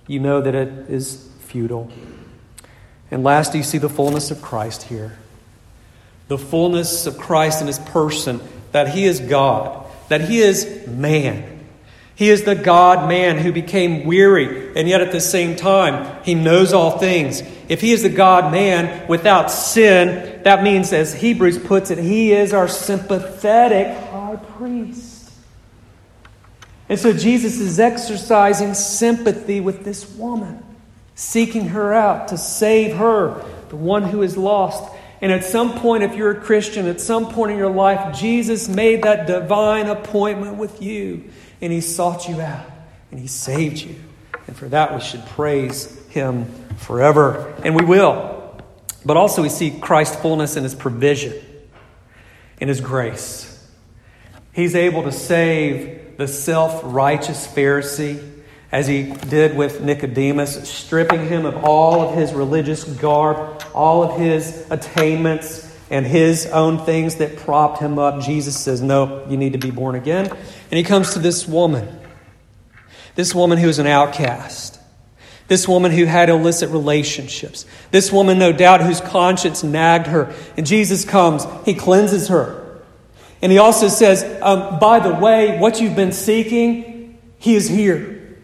You 0.07 0.20
know 0.20 0.40
that 0.40 0.54
it 0.54 0.90
is 0.90 1.28
futile. 1.40 1.90
And 3.11 3.24
last, 3.24 3.54
you 3.54 3.62
see 3.62 3.78
the 3.78 3.88
fullness 3.88 4.30
of 4.30 4.42
Christ 4.42 4.84
here. 4.84 5.18
The 6.28 6.38
fullness 6.38 7.07
of 7.07 7.16
Christ 7.16 7.61
in 7.61 7.68
his 7.68 7.78
person, 7.78 8.40
that 8.72 8.88
he 8.88 9.04
is 9.04 9.20
God, 9.20 9.86
that 10.09 10.22
he 10.22 10.40
is 10.40 10.86
man. 10.86 11.55
He 12.17 12.31
is 12.31 12.45
the 12.45 12.55
God 12.55 13.11
man 13.11 13.37
who 13.37 13.53
became 13.53 14.07
weary, 14.07 14.75
and 14.75 14.89
yet 14.89 15.03
at 15.03 15.12
the 15.12 15.21
same 15.21 15.55
time, 15.55 16.25
he 16.25 16.35
knows 16.35 16.73
all 16.73 16.99
things. 16.99 17.43
If 17.69 17.83
he 17.83 17.93
is 17.93 18.03
the 18.03 18.09
God 18.09 18.51
man 18.51 19.07
without 19.07 19.51
sin, 19.51 20.43
that 20.43 20.62
means, 20.62 20.95
as 20.95 21.12
Hebrews 21.12 21.59
puts 21.59 21.91
it, 21.91 21.99
he 21.99 22.33
is 22.33 22.55
our 22.55 22.69
sympathetic 22.69 23.89
high 24.09 24.37
priest. 24.57 25.31
And 26.89 26.99
so 26.99 27.12
Jesus 27.12 27.61
is 27.61 27.79
exercising 27.79 28.73
sympathy 28.73 29.61
with 29.61 29.85
this 29.85 30.09
woman, 30.14 30.64
seeking 31.14 31.69
her 31.69 31.93
out 31.93 32.29
to 32.29 32.39
save 32.39 32.97
her, 32.97 33.45
the 33.69 33.77
one 33.77 34.05
who 34.05 34.23
is 34.23 34.39
lost. 34.39 34.91
And 35.21 35.31
at 35.33 35.45
some 35.45 35.79
point, 35.81 36.03
if 36.03 36.14
you're 36.14 36.31
a 36.31 36.41
Christian, 36.41 36.87
at 36.87 37.03
some 37.03 37.31
point 37.31 37.53
in 37.53 37.59
your 37.59 37.71
life, 37.71 38.17
Jesus 38.17 38.69
made 38.69 39.03
that 39.03 39.27
divine 39.27 39.89
appointment 39.89 40.57
with 40.57 40.81
you 40.81 41.25
and 41.61 41.72
he 41.72 41.80
sought 41.80 42.28
you 42.28 42.40
out 42.40 42.66
and 43.11 43.20
he 43.20 43.26
saved 43.26 43.78
you. 43.78 43.96
And 44.46 44.57
for 44.57 44.68
that 44.68 44.94
we 44.94 45.00
should 45.00 45.24
praise 45.26 46.07
him 46.09 46.46
forever, 46.78 47.54
and 47.64 47.74
we 47.74 47.84
will. 47.84 48.36
But 49.04 49.16
also, 49.16 49.42
we 49.42 49.48
see 49.48 49.70
Christ's 49.70 50.16
fullness 50.16 50.57
in 50.57 50.64
his 50.64 50.74
provision, 50.74 51.34
in 52.61 52.68
his 52.68 52.80
grace. 52.80 53.52
He's 54.52 54.74
able 54.74 55.04
to 55.04 55.12
save 55.12 56.16
the 56.16 56.26
self 56.26 56.80
righteous 56.84 57.46
Pharisee 57.46 58.32
as 58.72 58.86
he 58.86 59.12
did 59.12 59.57
with 59.57 59.80
Nicodemus, 59.80 60.68
stripping 60.68 61.28
him 61.28 61.46
of 61.46 61.64
all 61.64 62.00
of 62.00 62.16
his 62.16 62.32
religious 62.32 62.84
garb, 62.84 63.62
all 63.74 64.02
of 64.02 64.18
his 64.18 64.66
attainments, 64.70 65.76
and 65.91 66.07
his 66.07 66.47
own 66.47 66.84
things 66.84 67.16
that 67.16 67.37
propped 67.37 67.80
him 67.80 67.99
up. 67.99 68.20
Jesus 68.22 68.59
says, 68.59 68.82
No, 68.82 69.26
you 69.28 69.37
need 69.37 69.53
to 69.53 69.59
be 69.59 69.70
born 69.70 69.95
again. 69.95 70.26
And 70.26 70.78
he 70.78 70.82
comes 70.82 71.14
to 71.14 71.18
this 71.18 71.47
woman, 71.47 72.01
this 73.14 73.34
woman 73.34 73.59
who 73.59 73.68
is 73.68 73.78
an 73.78 73.87
outcast. 73.87 74.80
This 75.49 75.68
woman 75.68 75.93
who 75.93 76.07
had 76.07 76.28
illicit 76.28 76.70
relationships. 76.70 77.66
This 77.93 78.11
woman, 78.11 78.37
no 78.39 78.53
doubt, 78.53 78.82
whose 78.82 79.01
conscience 79.01 79.62
nagged 79.62 80.09
her. 80.09 80.34
And 80.57 80.66
Jesus 80.66 81.05
comes, 81.05 81.47
he 81.64 81.74
cleanses 81.74 82.28
her. 82.28 82.82
And 83.41 83.53
he 83.53 83.59
also 83.59 83.87
says, 83.87 84.24
um, 84.43 84.80
by 84.80 84.99
the 84.99 85.14
way, 85.14 85.59
what 85.59 85.80
you've 85.80 85.95
been 85.95 86.11
seeking, 86.11 87.18
he 87.39 87.55
is 87.55 87.68
here. 87.68 88.37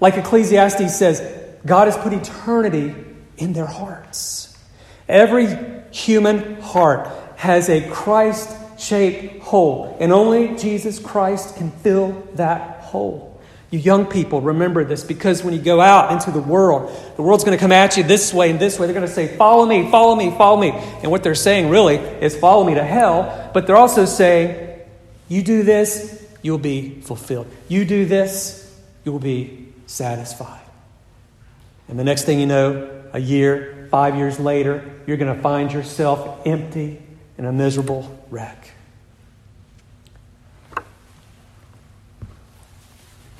Like 0.00 0.16
Ecclesiastes 0.16 0.96
says, 0.96 1.20
God 1.64 1.88
has 1.88 1.96
put 1.96 2.12
eternity 2.12 2.94
in 3.36 3.52
their 3.52 3.66
hearts. 3.66 4.56
Every 5.08 5.46
human 5.96 6.60
heart 6.60 7.08
has 7.36 7.68
a 7.68 7.88
Christ 7.90 8.54
shaped 8.78 9.42
hole, 9.42 9.96
and 9.98 10.12
only 10.12 10.56
Jesus 10.56 10.98
Christ 10.98 11.56
can 11.56 11.70
fill 11.70 12.28
that 12.34 12.80
hole. 12.82 13.40
You 13.70 13.80
young 13.80 14.06
people, 14.06 14.40
remember 14.40 14.84
this 14.84 15.02
because 15.02 15.42
when 15.42 15.52
you 15.52 15.60
go 15.60 15.80
out 15.80 16.12
into 16.12 16.30
the 16.30 16.40
world, 16.40 16.92
the 17.16 17.22
world's 17.22 17.42
going 17.42 17.56
to 17.56 17.60
come 17.60 17.72
at 17.72 17.96
you 17.96 18.04
this 18.04 18.32
way 18.32 18.50
and 18.50 18.60
this 18.60 18.78
way. 18.78 18.86
They're 18.86 18.94
going 18.94 19.08
to 19.08 19.12
say, 19.12 19.36
Follow 19.36 19.66
me, 19.66 19.90
follow 19.90 20.14
me, 20.14 20.30
follow 20.30 20.60
me. 20.60 20.70
And 20.70 21.10
what 21.10 21.24
they're 21.24 21.34
saying 21.34 21.70
really 21.70 21.96
is, 21.96 22.36
Follow 22.36 22.64
me 22.64 22.74
to 22.74 22.84
hell. 22.84 23.50
But 23.52 23.66
they're 23.66 23.76
also 23.76 24.04
saying, 24.04 24.80
You 25.28 25.42
do 25.42 25.64
this, 25.64 26.24
you'll 26.42 26.58
be 26.58 27.00
fulfilled. 27.00 27.48
You 27.68 27.84
do 27.84 28.04
this, 28.04 28.72
you 29.04 29.10
will 29.10 29.18
be 29.18 29.72
satisfied. 29.86 30.60
And 31.88 31.98
the 31.98 32.04
next 32.04 32.22
thing 32.22 32.38
you 32.38 32.46
know, 32.46 33.04
a 33.12 33.18
year, 33.18 33.75
five 33.96 34.14
years 34.14 34.38
later, 34.38 34.84
you're 35.06 35.16
going 35.16 35.34
to 35.34 35.40
find 35.40 35.72
yourself 35.72 36.46
empty 36.46 37.00
and 37.38 37.46
a 37.46 37.50
miserable 37.50 38.22
wreck. 38.28 38.72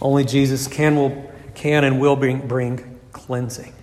Only 0.01 0.25
Jesus 0.25 0.67
can, 0.67 0.97
will, 0.97 1.31
can 1.55 1.85
and 1.85 2.01
will 2.01 2.17
bring, 2.17 2.49
bring 2.49 2.99
cleansing. 3.13 3.75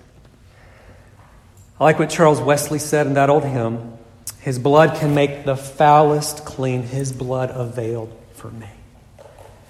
I 1.79 1.83
like 1.83 1.99
what 1.99 2.09
Charles 2.09 2.41
Wesley 2.41 2.79
said 2.79 3.05
in 3.05 3.13
that 3.13 3.29
old 3.29 3.43
hymn 3.43 3.95
His 4.39 4.57
blood 4.57 4.97
can 4.97 5.13
make 5.13 5.45
the 5.45 5.55
foulest 5.55 6.43
clean, 6.43 6.81
His 6.81 7.11
blood 7.11 7.51
availed 7.53 8.19
for 8.33 8.49
me. 8.49 8.69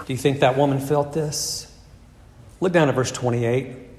Do 0.06 0.14
you 0.14 0.18
think 0.18 0.39
that 0.39 0.58
woman 0.58 0.80
felt 0.80 1.12
this? 1.12 1.70
Look 2.62 2.72
down 2.72 2.88
at 2.88 2.95
verse 2.95 3.12
28. 3.12 3.93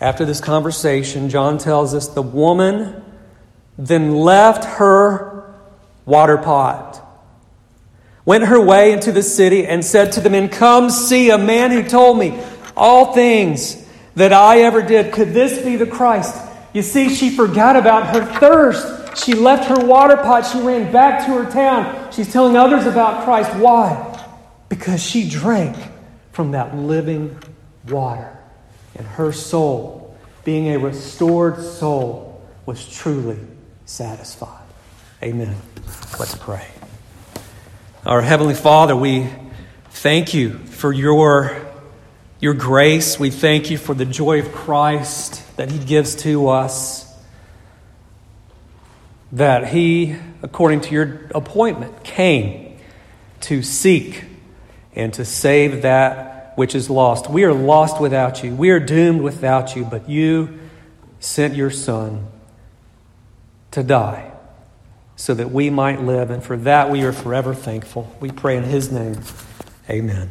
After 0.00 0.24
this 0.24 0.40
conversation, 0.40 1.30
John 1.30 1.58
tells 1.58 1.94
us 1.94 2.08
the 2.08 2.22
woman 2.22 3.02
then 3.78 4.14
left 4.14 4.64
her 4.64 5.54
water 6.04 6.38
pot 6.38 7.02
went 8.26 8.44
her 8.44 8.60
way 8.60 8.92
into 8.92 9.12
the 9.12 9.22
city 9.22 9.66
and 9.66 9.82
said 9.82 10.12
to 10.12 10.20
the 10.20 10.28
men, 10.28 10.50
Come 10.50 10.90
see 10.90 11.30
a 11.30 11.38
man 11.38 11.70
who 11.70 11.82
told 11.82 12.18
me 12.18 12.38
all 12.76 13.14
things 13.14 13.82
that 14.16 14.34
I 14.34 14.62
ever 14.62 14.82
did. 14.82 15.14
Could 15.14 15.32
this 15.32 15.64
be 15.64 15.76
the 15.76 15.86
Christ? 15.86 16.36
You 16.74 16.82
see, 16.82 17.14
she 17.14 17.30
forgot 17.30 17.76
about 17.76 18.14
her 18.14 18.38
thirst. 18.38 19.24
She 19.24 19.32
left 19.32 19.68
her 19.68 19.86
water 19.86 20.16
pot. 20.16 20.42
She 20.42 20.60
ran 20.60 20.92
back 20.92 21.24
to 21.26 21.42
her 21.42 21.50
town. 21.50 22.12
She's 22.12 22.30
telling 22.30 22.56
others 22.56 22.84
about 22.84 23.24
Christ. 23.24 23.54
Why? 23.54 24.12
Because 24.68 25.02
she 25.02 25.30
drank 25.30 25.76
from 26.32 26.50
that 26.50 26.76
living 26.76 27.38
water. 27.88 28.35
And 28.96 29.06
her 29.06 29.32
soul, 29.32 30.16
being 30.44 30.68
a 30.68 30.78
restored 30.78 31.62
soul, 31.62 32.42
was 32.64 32.88
truly 32.88 33.38
satisfied. 33.84 34.62
Amen. 35.22 35.54
Let's 36.18 36.34
pray. 36.34 36.66
Our 38.06 38.22
Heavenly 38.22 38.54
Father, 38.54 38.96
we 38.96 39.28
thank 39.90 40.32
you 40.32 40.54
for 40.54 40.92
your, 40.92 41.60
your 42.40 42.54
grace. 42.54 43.18
We 43.18 43.30
thank 43.30 43.70
you 43.70 43.76
for 43.76 43.94
the 43.94 44.04
joy 44.04 44.40
of 44.40 44.52
Christ 44.52 45.56
that 45.56 45.70
He 45.70 45.78
gives 45.78 46.14
to 46.16 46.48
us. 46.48 47.04
That 49.32 49.68
He, 49.68 50.16
according 50.42 50.82
to 50.82 50.94
your 50.94 51.28
appointment, 51.34 52.02
came 52.02 52.78
to 53.42 53.62
seek 53.62 54.24
and 54.94 55.12
to 55.14 55.24
save 55.24 55.82
that 55.82 56.35
which 56.56 56.74
is 56.74 56.90
lost. 56.90 57.30
We 57.30 57.44
are 57.44 57.54
lost 57.54 58.00
without 58.00 58.42
you. 58.42 58.54
We 58.54 58.70
are 58.70 58.80
doomed 58.80 59.22
without 59.22 59.76
you, 59.76 59.84
but 59.84 60.08
you 60.08 60.58
sent 61.20 61.54
your 61.54 61.70
Son 61.70 62.26
to 63.70 63.82
die 63.82 64.32
so 65.14 65.34
that 65.34 65.50
we 65.50 65.70
might 65.70 66.02
live. 66.02 66.30
And 66.30 66.42
for 66.42 66.56
that 66.56 66.90
we 66.90 67.02
are 67.04 67.12
forever 67.12 67.54
thankful. 67.54 68.14
We 68.20 68.30
pray 68.30 68.56
in 68.56 68.64
His 68.64 68.90
name. 68.90 69.20
Amen. 69.88 70.30